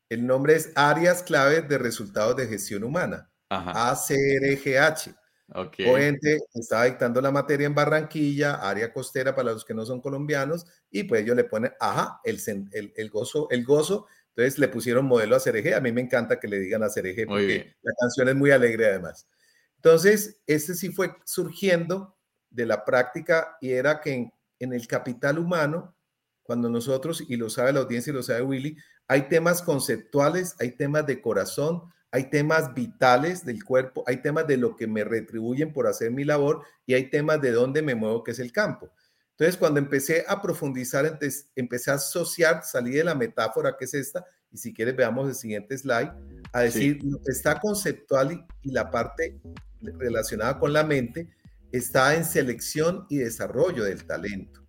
el 0.09 0.25
nombre 0.25 0.55
es 0.55 0.71
Áreas 0.75 1.23
Claves 1.23 1.67
de 1.67 1.77
Resultados 1.77 2.37
de 2.37 2.47
Gestión 2.47 2.83
Humana. 2.83 3.29
ACRGH. 3.49 5.15
Okay. 5.47 5.85
Obviamente 5.87 6.39
estaba 6.55 6.85
dictando 6.85 7.21
la 7.21 7.29
materia 7.29 7.67
en 7.67 7.75
Barranquilla, 7.75 8.55
área 8.55 8.91
costera 8.91 9.35
para 9.35 9.51
los 9.51 9.63
que 9.63 9.75
no 9.75 9.85
son 9.85 10.01
colombianos, 10.01 10.65
y 10.89 11.03
pues 11.03 11.21
ellos 11.21 11.35
le 11.35 11.43
ponen, 11.43 11.71
ajá, 11.79 12.19
el, 12.23 12.39
el, 12.95 13.09
gozo, 13.09 13.47
el 13.51 13.63
gozo. 13.63 14.07
Entonces 14.29 14.59
le 14.59 14.67
pusieron 14.67 15.05
modelo 15.05 15.35
ACRG. 15.35 15.75
A 15.75 15.81
mí 15.81 15.91
me 15.91 16.01
encanta 16.01 16.39
que 16.39 16.47
le 16.47 16.59
digan 16.59 16.83
ACRG 16.83 17.27
porque 17.27 17.75
la 17.81 17.93
canción 17.99 18.29
es 18.29 18.35
muy 18.35 18.51
alegre 18.51 18.87
además. 18.87 19.27
Entonces, 19.85 20.41
este 20.47 20.73
sí 20.73 20.89
fue 20.89 21.15
surgiendo 21.25 22.17
de 22.49 22.65
la 22.65 22.83
práctica 22.83 23.57
y 23.61 23.71
era 23.71 24.01
que 24.01 24.31
en, 24.59 24.73
el 24.73 24.87
capital 24.87 25.37
humano, 25.37 25.95
cuando 26.41 26.69
nosotros, 26.69 27.23
y 27.27 27.35
lo 27.35 27.51
sabe 27.51 27.71
la 27.71 27.81
audiencia 27.81 28.09
y 28.09 28.15
lo 28.15 28.23
sabe 28.23 28.41
Willy, 28.41 28.77
hay 29.07 29.29
temas 29.29 29.61
conceptuales, 29.61 30.55
hay 30.59 30.71
temas 30.71 31.05
de 31.05 31.21
corazón, 31.21 31.83
hay 32.15 32.29
temas 32.29 32.73
vitales 32.73 33.43
del 33.43 33.65
cuerpo, 33.65 34.05
hay 34.07 34.21
temas 34.21 34.47
de 34.47 34.55
lo 34.55 34.77
que 34.77 34.87
me 34.87 35.03
retribuyen 35.03 35.73
por 35.73 35.85
hacer 35.85 36.11
mi 36.11 36.23
labor 36.23 36.61
y 36.85 36.93
hay 36.93 37.09
temas 37.09 37.41
de 37.41 37.51
dónde 37.51 37.81
me 37.81 37.93
muevo, 37.93 38.23
que 38.23 38.31
es 38.31 38.39
el 38.39 38.53
campo. 38.53 38.89
Entonces, 39.31 39.57
cuando 39.57 39.81
empecé 39.81 40.23
a 40.25 40.41
profundizar, 40.41 41.19
empecé 41.57 41.91
a 41.91 41.95
asociar, 41.95 42.63
salí 42.63 42.91
de 42.91 43.03
la 43.03 43.15
metáfora 43.15 43.75
que 43.77 43.83
es 43.83 43.93
esta, 43.95 44.25
y 44.49 44.57
si 44.57 44.73
quieres 44.73 44.95
veamos 44.95 45.27
el 45.27 45.35
siguiente 45.35 45.77
slide, 45.77 46.13
a 46.53 46.61
decir, 46.61 47.01
está 47.25 47.59
conceptual 47.59 48.47
y 48.61 48.71
la 48.71 48.89
parte 48.89 49.37
relacionada 49.81 50.57
con 50.57 50.71
la 50.71 50.85
mente 50.85 51.27
está 51.73 52.15
en 52.15 52.23
selección 52.23 53.07
y 53.09 53.17
desarrollo 53.17 53.83
del 53.83 54.05
talento. 54.05 54.64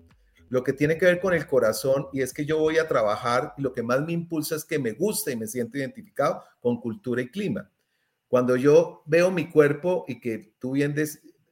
Lo 0.48 0.62
que 0.62 0.72
tiene 0.72 0.96
que 0.98 1.06
ver 1.06 1.20
con 1.20 1.34
el 1.34 1.46
corazón 1.46 2.06
y 2.12 2.22
es 2.22 2.32
que 2.32 2.44
yo 2.44 2.58
voy 2.58 2.78
a 2.78 2.88
trabajar 2.88 3.54
y 3.56 3.62
lo 3.62 3.72
que 3.72 3.82
más 3.82 4.00
me 4.02 4.12
impulsa 4.12 4.56
es 4.56 4.64
que 4.64 4.78
me 4.78 4.92
guste 4.92 5.32
y 5.32 5.36
me 5.36 5.46
siento 5.46 5.78
identificado 5.78 6.42
con 6.60 6.80
cultura 6.80 7.22
y 7.22 7.30
clima. 7.30 7.70
Cuando 8.28 8.56
yo 8.56 9.02
veo 9.06 9.30
mi 9.30 9.50
cuerpo 9.50 10.04
y 10.08 10.20
que 10.20 10.54
tú 10.58 10.72
bien 10.72 10.94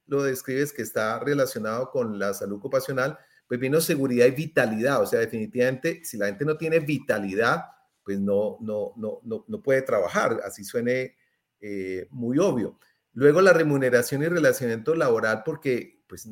lo 0.07 0.23
describes 0.23 0.73
que 0.73 0.83
está 0.83 1.19
relacionado 1.21 1.91
con 1.91 2.19
la 2.19 2.35
salud 2.35 2.57
ocupacional, 2.57 3.19
pues 3.47 3.61
vino 3.61 3.81
seguridad 3.81 4.27
y 4.27 4.33
vitalidad. 4.33 5.03
O 5.03 5.07
sea, 5.07 5.21
definitivamente, 5.21 6.05
si 6.05 6.17
la 6.17 6.27
gente 6.27 6.45
no 6.45 6.57
tiene 6.57 6.81
vitalidad, 6.81 7.65
pues 8.03 8.21
no, 8.21 8.59
no, 8.61 8.93
no, 8.97 9.21
no, 9.47 9.63
puede 9.63 9.83
trabajar, 9.83 10.41
así 10.45 10.65
suene 10.65 11.17
eh, 11.61 12.07
muy 12.11 12.39
obvio. 12.39 12.79
Luego 13.13 13.41
la 13.41 13.53
remuneración 13.53 14.23
y 14.23 14.29
relacionamiento 14.29 14.95
laboral, 14.95 15.43
porque 15.45 16.03
pues 16.07 16.29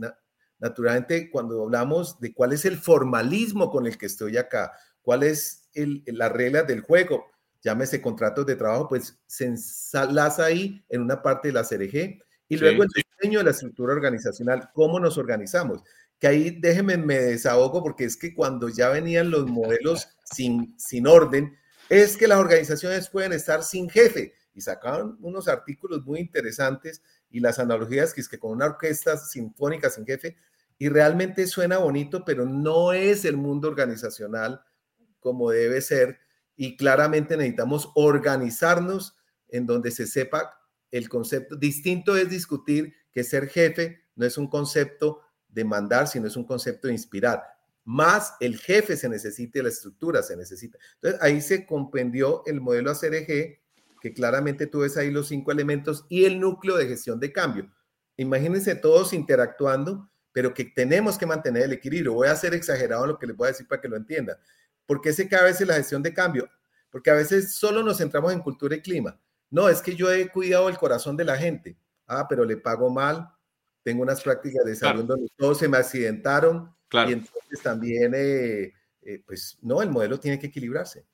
naturalmente 0.63 1.29
cuando 1.29 1.61
hablamos 1.61 2.21
de 2.21 2.33
cuál 2.33 2.53
es 2.53 2.65
el 2.65 2.79
formalismo 2.79 3.69
con 3.71 3.87
el 3.87 3.99
que 3.99 4.07
estoy 4.07 4.37
acá, 4.37 4.73
cuál 5.03 5.25
es 5.25 5.69
el, 5.75 6.05
la 6.07 6.29
regla 6.29 6.63
del 6.63 6.81
juego, 6.83 7.27
llámese 7.61 8.01
contratos 8.01 8.47
de 8.47 8.55
trabajo, 8.55 8.89
pues 8.89 9.19
se 9.27 9.53
enlaza 9.93 10.45
ahí 10.45 10.85
en 10.89 11.03
una 11.03 11.21
parte 11.21 11.49
de 11.49 11.55
la 11.55 11.65
CRG 11.65 12.23
y 12.49 12.57
luego 12.57 12.85
el 12.85 12.91
diseño 12.95 13.41
de 13.41 13.47
la 13.47 13.51
estructura 13.51 13.93
organizacional, 13.93 14.71
cómo 14.73 15.01
nos 15.01 15.19
organizamos. 15.19 15.83
Que 16.21 16.29
ahí 16.29 16.51
déjenme 16.61 16.97
me 16.97 17.19
desahogo 17.19 17.83
porque 17.83 18.05
es 18.05 18.17
que 18.17 18.33
cuando 18.33 18.69
ya 18.69 18.89
venían 18.89 19.33
los 19.33 19.47
modelos 19.47 20.09
sin, 20.23 20.79
sin 20.79 21.09
orden, 21.09 21.57
es 21.89 22.17
que 22.17 22.29
las 22.29 22.39
organizaciones 22.39 23.09
pueden 23.09 23.33
estar 23.33 23.65
sin 23.65 23.91
jefe 23.91 24.35
y 24.55 24.61
sacaban 24.61 25.17
unos 25.21 25.49
artículos 25.49 26.05
muy 26.05 26.21
interesantes 26.21 27.03
y 27.31 27.41
las 27.41 27.59
analogías 27.59 28.15
que 28.15 28.21
es 28.21 28.29
que 28.29 28.39
con 28.39 28.53
una 28.53 28.67
orquesta 28.67 29.17
sinfónica 29.17 29.91
sin 29.91 30.07
jefe 30.07 30.37
y 30.83 30.89
realmente 30.89 31.47
suena 31.47 31.79
bonito, 31.79 32.25
pero 32.25 32.45
no 32.45 32.93
es 32.93 33.25
el 33.25 33.37
mundo 33.37 33.69
organizacional 33.69 34.65
como 35.21 35.53
debe 35.53 35.81
ser 35.81 36.19
y 36.57 36.77
claramente 36.77 37.37
necesitamos 37.37 37.93
organizarnos 37.95 39.17
en 39.47 39.65
donde 39.65 39.93
se 39.93 40.09
sepa 40.09 40.59
el 40.91 41.09
concepto. 41.09 41.55
Distinto 41.55 42.17
es 42.17 42.31
discutir 42.31 42.95
que 43.13 43.23
ser 43.23 43.49
jefe 43.49 44.01
no 44.17 44.27
es 44.27 44.37
un 44.37 44.49
concepto 44.49 45.21
de 45.49 45.65
mandar, 45.65 46.09
sino 46.09 46.27
es 46.27 46.37
un 46.37 46.47
concepto 46.47 46.89
de 46.89 46.95
inspirar. 46.95 47.45
Más 47.85 48.35
el 48.41 48.59
jefe 48.59 48.97
se 48.97 49.09
necesita 49.09 49.61
y 49.61 49.63
la 49.63 49.69
estructura 49.69 50.21
se 50.21 50.37
necesita. 50.37 50.81
Entonces 50.97 51.23
ahí 51.23 51.41
se 51.43 51.65
comprendió 51.65 52.43
el 52.45 52.61
modelo 52.61 52.91
ACRG, 52.91 53.61
que 54.01 54.13
claramente 54.13 54.67
tú 54.67 54.81
ves 54.81 54.97
ahí 54.97 55.13
los 55.13 55.29
cinco 55.29 55.53
elementos 55.53 56.07
y 56.09 56.25
el 56.25 56.41
núcleo 56.41 56.77
de 56.77 56.89
gestión 56.89 57.21
de 57.21 57.33
cambio. 57.33 57.73
Imagínense 58.17 58.75
todos 58.75 59.13
interactuando, 59.13 60.11
pero 60.33 60.55
que 60.55 60.65
tenemos 60.65 61.19
que 61.19 61.27
mantener 61.27 61.65
el 61.65 61.73
equilibrio. 61.73 62.15
Voy 62.15 62.29
a 62.29 62.37
ser 62.37 62.55
exagerado 62.55 63.05
en 63.05 63.11
lo 63.11 63.19
que 63.19 63.27
les 63.27 63.37
voy 63.37 63.47
a 63.47 63.51
decir 63.53 63.69
para 63.69 63.81
que 63.81 63.89
lo 63.89 63.97
entiendan. 63.97 64.37
¿Por 64.87 65.01
qué 65.01 65.13
se 65.13 65.29
cae 65.29 65.41
a 65.41 65.45
veces 65.45 65.67
la 65.67 65.75
gestión 65.75 66.03
de 66.03 66.13
cambio? 66.15 66.49
Porque 66.91 67.11
a 67.11 67.15
veces 67.15 67.55
solo 67.55 67.83
nos 67.83 67.99
centramos 67.99 68.33
en 68.33 68.41
cultura 68.41 68.75
y 68.75 68.83
clima. 68.83 69.21
No, 69.51 69.69
es 69.69 69.83
que 69.83 69.95
yo 69.95 70.11
he 70.11 70.29
cuidado 70.29 70.69
el 70.69 70.79
corazón 70.79 71.17
de 71.17 71.25
la 71.25 71.37
gente. 71.37 71.79
Ah, 72.07 72.27
pero 72.29 72.45
le 72.45 72.57
pago 72.57 72.91
mal, 72.91 73.29
tengo 73.83 74.03
unas 74.03 74.23
prácticas 74.23 74.65
de 74.65 74.75
salud 74.75 75.05
donde 75.05 75.29
todos 75.37 75.59
se 75.59 75.69
me 75.69 75.77
accidentaron 75.77 76.75
claro. 76.89 77.11
y 77.11 77.13
entonces 77.15 77.63
también, 77.63 78.13
eh, 78.15 78.73
eh, 79.03 79.23
pues 79.25 79.59
no, 79.63 79.83
el 79.83 79.91
modelo 79.91 80.19
tiene 80.19 80.39
que 80.39 80.49
equilibrarse. 80.49 81.07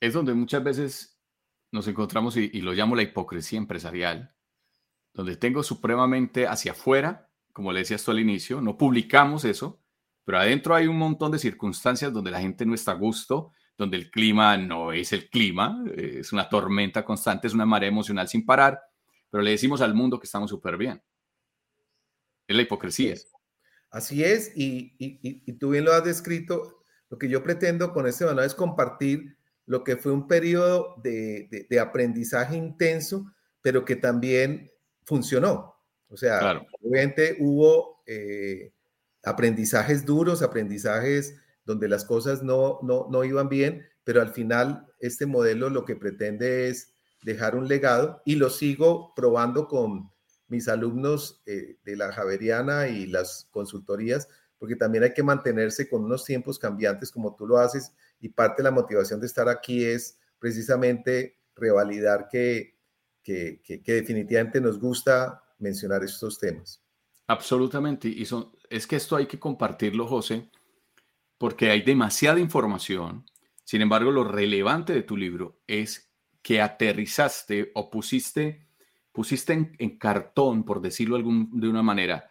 Es 0.00 0.12
donde 0.12 0.34
muchas 0.34 0.62
veces 0.62 1.18
nos 1.72 1.88
encontramos 1.88 2.36
y, 2.36 2.50
y 2.52 2.60
lo 2.60 2.72
llamo 2.72 2.96
la 2.96 3.02
hipocresía 3.02 3.58
empresarial, 3.58 4.34
donde 5.12 5.36
tengo 5.36 5.62
supremamente 5.62 6.46
hacia 6.46 6.72
afuera, 6.72 7.25
como 7.56 7.72
le 7.72 7.78
decías 7.78 8.04
tú 8.04 8.10
al 8.10 8.20
inicio, 8.20 8.60
no 8.60 8.76
publicamos 8.76 9.46
eso, 9.46 9.80
pero 10.26 10.38
adentro 10.38 10.74
hay 10.74 10.88
un 10.88 10.98
montón 10.98 11.32
de 11.32 11.38
circunstancias 11.38 12.12
donde 12.12 12.30
la 12.30 12.38
gente 12.38 12.66
no 12.66 12.74
está 12.74 12.92
a 12.92 12.96
gusto, 12.96 13.52
donde 13.78 13.96
el 13.96 14.10
clima 14.10 14.58
no 14.58 14.92
es 14.92 15.14
el 15.14 15.30
clima, 15.30 15.82
eh, 15.96 16.18
es 16.18 16.34
una 16.34 16.50
tormenta 16.50 17.02
constante, 17.02 17.46
es 17.46 17.54
una 17.54 17.64
marea 17.64 17.88
emocional 17.88 18.28
sin 18.28 18.44
parar, 18.44 18.78
pero 19.30 19.42
le 19.42 19.52
decimos 19.52 19.80
al 19.80 19.94
mundo 19.94 20.20
que 20.20 20.26
estamos 20.26 20.50
súper 20.50 20.76
bien. 20.76 21.02
Es 22.46 22.54
la 22.54 22.60
hipocresía. 22.60 23.14
Así 23.90 24.22
es, 24.22 24.52
y, 24.54 25.54
tú 25.58 25.70
bien 25.70 25.86
lo 25.86 25.94
has 25.94 26.04
descrito. 26.04 26.82
Lo 27.08 27.16
que 27.16 27.30
yo 27.30 27.42
pretendo 27.42 27.90
con 27.94 28.06
este 28.06 28.26
manual 28.26 28.44
es 28.44 28.54
compartir 28.54 29.38
lo 29.64 29.82
que 29.82 29.96
fue 29.96 30.12
un 30.12 30.28
periodo 30.28 30.96
de, 31.02 31.66
aprendizaje 31.80 32.54
intenso, 32.54 33.32
pero 33.62 33.86
que 33.86 33.96
también 33.96 34.70
funcionó. 35.06 35.75
O 36.08 36.16
sea, 36.16 36.62
obviamente 36.80 37.36
hubo 37.40 38.02
eh, 38.06 38.72
aprendizajes 39.24 40.06
duros, 40.06 40.42
aprendizajes 40.42 41.36
donde 41.64 41.88
las 41.88 42.04
cosas 42.04 42.42
no, 42.42 42.78
no, 42.82 43.24
iban 43.24 43.48
bien, 43.48 43.84
pero 44.04 44.22
al 44.22 44.30
final 44.30 44.86
este 45.00 45.26
modelo 45.26 45.68
lo 45.68 45.84
que 45.84 45.96
pretende 45.96 46.68
es 46.68 46.94
dejar 47.22 47.56
un 47.56 47.66
legado 47.66 48.22
y 48.24 48.36
lo 48.36 48.50
sigo 48.50 49.12
probando 49.16 49.66
con 49.66 50.12
mis 50.46 50.68
alumnos 50.68 51.42
eh, 51.44 51.76
de 51.84 51.96
la 51.96 52.12
Javeriana 52.12 52.86
y 52.86 53.06
las 53.06 53.48
consultorías, 53.50 54.28
porque 54.58 54.76
también 54.76 55.02
hay 55.02 55.12
que 55.12 55.24
mantenerse 55.24 55.88
con 55.88 56.04
unos 56.04 56.24
tiempos 56.24 56.60
cambiantes 56.60 57.10
como 57.10 57.34
tú 57.34 57.48
lo 57.48 57.58
haces 57.58 57.92
y 58.20 58.28
parte 58.28 58.62
de 58.62 58.68
la 58.68 58.70
motivación 58.70 59.18
de 59.18 59.26
estar 59.26 59.48
aquí 59.48 59.84
es 59.84 60.20
precisamente 60.38 61.40
revalidar 61.56 62.28
que, 62.28 62.78
que, 63.24 63.60
que 63.60 63.92
definitivamente 63.92 64.60
nos 64.60 64.78
gusta 64.78 65.42
mencionar 65.58 66.02
estos 66.04 66.38
temas. 66.38 66.82
Absolutamente. 67.26 68.08
Y 68.08 68.24
son, 68.24 68.52
es 68.70 68.86
que 68.86 68.96
esto 68.96 69.16
hay 69.16 69.26
que 69.26 69.38
compartirlo, 69.38 70.06
José, 70.06 70.50
porque 71.38 71.70
hay 71.70 71.82
demasiada 71.82 72.38
información. 72.38 73.26
Sin 73.64 73.82
embargo, 73.82 74.10
lo 74.10 74.24
relevante 74.24 74.92
de 74.92 75.02
tu 75.02 75.16
libro 75.16 75.60
es 75.66 76.12
que 76.42 76.60
aterrizaste 76.60 77.72
o 77.74 77.90
pusiste, 77.90 78.68
pusiste 79.10 79.74
en, 79.78 79.98
cartón, 79.98 80.64
por 80.64 80.80
decirlo 80.80 81.18
de 81.18 81.68
una 81.68 81.82
manera, 81.82 82.30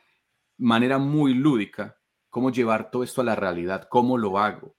manera 0.57 0.97
muy 0.97 1.33
lúdica, 1.33 1.97
cómo 2.29 2.51
llevar 2.51 2.89
todo 2.89 3.03
esto 3.03 3.21
a 3.21 3.25
la 3.25 3.35
realidad, 3.35 3.88
cómo 3.89 4.17
lo 4.17 4.39
hago. 4.39 4.77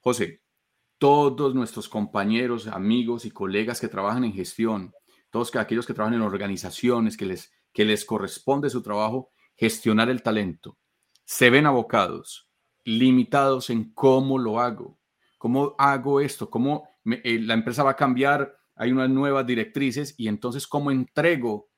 José, 0.00 0.42
todos 0.98 1.54
nuestros 1.54 1.88
compañeros, 1.88 2.68
amigos 2.68 3.24
y 3.24 3.32
colegas 3.32 3.80
que 3.80 3.88
trabajan 3.88 4.22
en 4.22 4.32
gestión, 4.32 4.94
todos 5.30 5.54
aquellos 5.56 5.86
que 5.86 5.94
trabajan 5.94 6.14
en 6.14 6.22
organizaciones 6.22 7.16
que 7.16 7.26
les, 7.26 7.52
que 7.76 7.84
les 7.84 8.06
corresponde 8.06 8.70
su 8.70 8.80
trabajo, 8.80 9.34
gestionar 9.54 10.08
el 10.08 10.22
talento, 10.22 10.78
se 11.26 11.50
ven 11.50 11.66
abocados, 11.66 12.48
limitados 12.84 13.68
en 13.68 13.92
cómo 13.92 14.38
lo 14.38 14.60
hago, 14.60 14.98
cómo 15.36 15.74
hago 15.76 16.22
esto, 16.22 16.48
cómo 16.48 16.88
eh, 17.04 17.38
la 17.38 17.52
empresa 17.52 17.82
va 17.82 17.90
a 17.90 17.96
cambiar, 17.96 18.56
hay 18.76 18.92
unas 18.92 19.10
nuevas 19.10 19.46
directrices 19.46 20.14
y 20.16 20.26
entonces 20.28 20.66
cómo 20.66 20.90
entrego 20.90 21.68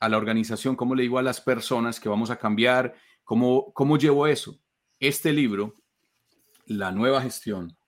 a 0.00 0.08
la 0.08 0.16
organización, 0.16 0.74
cómo 0.74 0.96
le 0.96 1.04
digo 1.04 1.20
a 1.20 1.22
las 1.22 1.40
personas 1.40 2.00
que 2.00 2.08
vamos 2.08 2.32
a 2.32 2.36
cambiar, 2.40 2.96
cómo, 3.22 3.72
cómo 3.74 3.96
llevo 3.96 4.26
eso. 4.26 4.58
Este 4.98 5.32
libro, 5.32 5.76
La 6.66 6.90
nueva 6.90 7.22
gestión 7.22 7.78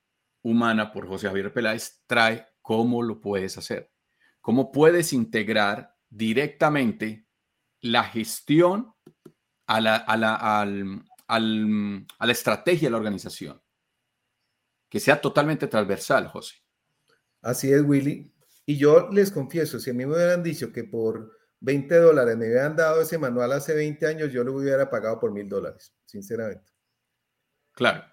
humana 0.40 0.92
por 0.92 1.08
José 1.08 1.26
Javier 1.26 1.52
Peláez, 1.52 2.04
trae 2.06 2.46
cómo 2.62 3.02
lo 3.02 3.20
puedes 3.20 3.58
hacer, 3.58 3.90
cómo 4.40 4.70
puedes 4.70 5.12
integrar 5.12 5.96
directamente 6.08 7.26
la 7.80 8.04
gestión 8.04 8.94
a 9.66 9.80
la, 9.80 9.96
a 9.96 10.16
la, 10.16 10.34
al, 10.60 11.04
a 11.28 12.26
la 12.26 12.32
estrategia 12.32 12.88
de 12.88 12.90
la 12.90 12.98
organización. 12.98 13.60
Que 14.88 14.98
sea 14.98 15.20
totalmente 15.20 15.68
transversal, 15.68 16.26
José. 16.28 16.56
Así 17.42 17.72
es, 17.72 17.82
Willy. 17.82 18.32
Y 18.66 18.76
yo 18.76 19.08
les 19.10 19.30
confieso, 19.30 19.78
si 19.78 19.90
a 19.90 19.94
mí 19.94 20.04
me 20.04 20.14
hubieran 20.14 20.42
dicho 20.42 20.72
que 20.72 20.84
por 20.84 21.38
20 21.60 21.94
dólares 21.96 22.36
me 22.36 22.46
hubieran 22.46 22.76
dado 22.76 23.00
ese 23.00 23.18
manual 23.18 23.52
hace 23.52 23.74
20 23.74 24.06
años, 24.06 24.32
yo 24.32 24.44
lo 24.44 24.54
hubiera 24.54 24.90
pagado 24.90 25.18
por 25.18 25.32
mil 25.32 25.48
dólares, 25.48 25.94
sinceramente. 26.06 26.72
Claro. 27.72 28.04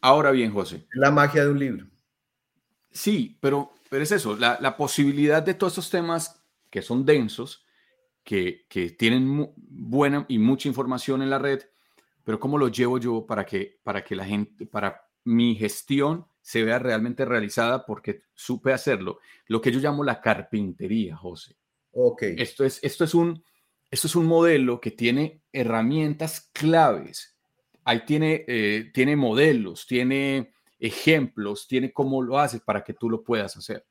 Ahora 0.00 0.30
bien, 0.30 0.52
José. 0.52 0.86
La 0.94 1.10
magia 1.10 1.44
de 1.44 1.50
un 1.50 1.58
libro. 1.58 1.86
Sí, 2.90 3.38
pero, 3.40 3.72
pero 3.88 4.02
es 4.02 4.12
eso, 4.12 4.36
la, 4.36 4.58
la 4.60 4.76
posibilidad 4.76 5.42
de 5.42 5.54
todos 5.54 5.74
estos 5.74 5.90
temas 5.90 6.42
que 6.70 6.82
son 6.82 7.04
densos, 7.04 7.64
que, 8.30 8.64
que 8.68 8.90
tienen 8.90 9.50
buena 9.56 10.24
y 10.28 10.38
mucha 10.38 10.68
información 10.68 11.20
en 11.20 11.30
la 11.30 11.40
red, 11.40 11.62
pero 12.22 12.38
¿cómo 12.38 12.58
lo 12.58 12.68
llevo 12.68 12.96
yo 12.98 13.26
para 13.26 13.44
que, 13.44 13.80
para 13.82 14.04
que 14.04 14.14
la 14.14 14.24
gente, 14.24 14.66
para 14.66 15.02
mi 15.24 15.56
gestión 15.56 16.24
se 16.40 16.62
vea 16.62 16.78
realmente 16.78 17.24
realizada 17.24 17.84
porque 17.84 18.22
supe 18.32 18.72
hacerlo? 18.72 19.18
Lo 19.48 19.60
que 19.60 19.72
yo 19.72 19.80
llamo 19.80 20.04
la 20.04 20.20
carpintería, 20.20 21.16
José. 21.16 21.56
Ok. 21.90 22.22
Esto 22.36 22.64
es, 22.64 22.78
esto 22.84 23.02
es, 23.02 23.14
un, 23.14 23.42
esto 23.90 24.06
es 24.06 24.14
un 24.14 24.26
modelo 24.26 24.80
que 24.80 24.92
tiene 24.92 25.42
herramientas 25.52 26.50
claves. 26.52 27.36
Ahí 27.82 28.04
tiene, 28.06 28.44
eh, 28.46 28.92
tiene 28.94 29.16
modelos, 29.16 29.88
tiene 29.88 30.52
ejemplos, 30.78 31.66
tiene 31.66 31.92
cómo 31.92 32.22
lo 32.22 32.38
haces 32.38 32.60
para 32.60 32.84
que 32.84 32.94
tú 32.94 33.10
lo 33.10 33.24
puedas 33.24 33.56
hacer. 33.56 33.84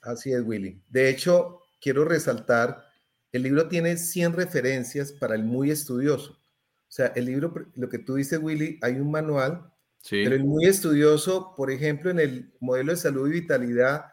Así 0.00 0.32
es, 0.32 0.42
Willy. 0.44 0.80
De 0.88 1.10
hecho, 1.10 1.62
quiero 1.80 2.04
resaltar, 2.04 2.93
el 3.34 3.42
libro 3.42 3.68
tiene 3.68 3.96
100 3.96 4.34
referencias 4.34 5.10
para 5.12 5.34
el 5.34 5.42
muy 5.42 5.72
estudioso. 5.72 6.34
O 6.34 6.92
sea, 6.94 7.08
el 7.16 7.24
libro, 7.24 7.52
lo 7.74 7.88
que 7.88 7.98
tú 7.98 8.14
dices, 8.14 8.38
Willy, 8.40 8.78
hay 8.80 8.94
un 9.00 9.10
manual 9.10 9.72
Pero 10.08 10.36
el 10.36 10.44
muy 10.44 10.66
estudioso, 10.66 11.52
por 11.56 11.72
ejemplo, 11.72 12.12
en 12.12 12.20
el 12.20 12.54
modelo 12.60 12.92
de 12.92 12.96
salud 12.96 13.26
y 13.26 13.40
vitalidad, 13.40 14.04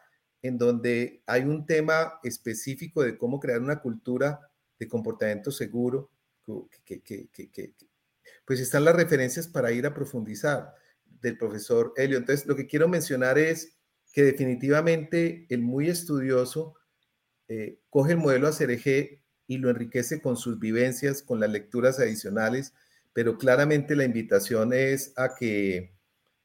en 0.42 0.58
donde 0.58 1.22
hay 1.28 1.44
un 1.44 1.68
tema 1.68 2.20
específico 2.24 3.04
de 3.04 3.16
cómo 3.16 3.40
crear 3.40 3.62
una 3.62 3.80
cultura 3.80 4.40
de 4.80 4.88
comportamiento 4.88 5.52
seguro, 5.52 6.10
pues 8.44 8.60
están 8.60 8.86
las 8.86 8.96
referencias 8.96 9.48
para 9.48 9.72
ir 9.72 9.86
a 9.86 9.94
profundizar 9.94 10.74
del 11.06 11.38
profesor 11.38 11.94
Helio. 11.96 12.18
Entonces, 12.18 12.48
lo 12.48 12.56
que 12.56 12.66
quiero 12.66 12.88
mencionar 12.88 13.38
es 13.38 13.78
que 14.12 14.24
definitivamente 14.24 15.46
el 15.50 15.62
muy 15.62 15.90
estudioso 15.90 16.74
eh, 17.54 17.80
coge 17.90 18.14
el 18.14 18.18
modelo 18.18 18.48
ACRG 18.48 19.20
y 19.46 19.58
lo 19.58 19.70
enriquece 19.70 20.22
con 20.22 20.38
sus 20.38 20.58
vivencias, 20.58 21.22
con 21.22 21.42
las 21.42 21.50
lecturas 21.50 22.00
adicionales, 22.00 22.74
pero 23.12 23.38
claramente 23.38 23.94
la 23.94 24.06
invitación 24.06 24.72
es 24.72 25.12
a 25.18 25.36
que 25.36 25.94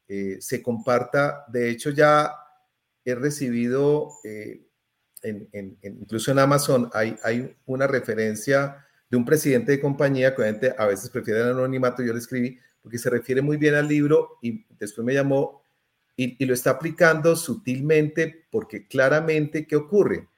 eh, 0.09 0.39
se 0.41 0.63
comparta. 0.63 1.45
De 1.47 1.71
hecho, 1.71 1.91
ya 1.91 2.33
he 3.05 3.15
recibido, 3.15 4.11
eh, 4.25 4.67
incluso 5.83 6.33
en 6.33 6.41
Amazon, 6.41 6.91
hay, 6.93 7.17
hay, 7.23 7.57
una 7.67 7.87
referencia 7.87 8.85
de 9.09 9.17
un 9.17 9.25
presidente 9.25 9.71
de 9.71 9.81
compañía 9.81 10.35
que 10.35 10.75
a 10.77 10.87
veces 10.87 11.09
prefiere 11.11 11.43
el 11.43 11.51
anonimato, 11.51 12.03
yo 12.03 12.13
le 12.13 12.19
escribí, 12.19 12.59
porque 12.83 12.99
se 12.99 13.11
refiere 13.11 13.43
muy 13.43 13.59
bien 13.59 13.77
al 13.77 13.87
libro 13.87 14.39
y 14.43 14.67
después 14.77 15.05
me 15.05 15.15
llamó 15.15 15.63
y, 16.17 16.45
lo 16.45 16.55
está 16.55 16.71
aplicando 16.71 17.37
sutilmente 17.37 18.47
porque 18.51 18.89
claramente, 18.89 19.69
¿qué 19.69 19.77
ocurre? 19.77 20.29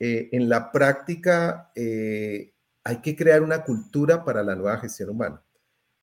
Eh, 0.00 0.28
en 0.32 0.48
la 0.48 0.70
práctica 0.70 1.72
hay 1.74 3.00
que 3.02 3.16
crear 3.16 3.42
una 3.42 3.64
cultura 3.64 4.24
para 4.24 4.42
la 4.42 4.54
nueva 4.54 4.78
gestión 4.78 5.10
humana. 5.10 5.42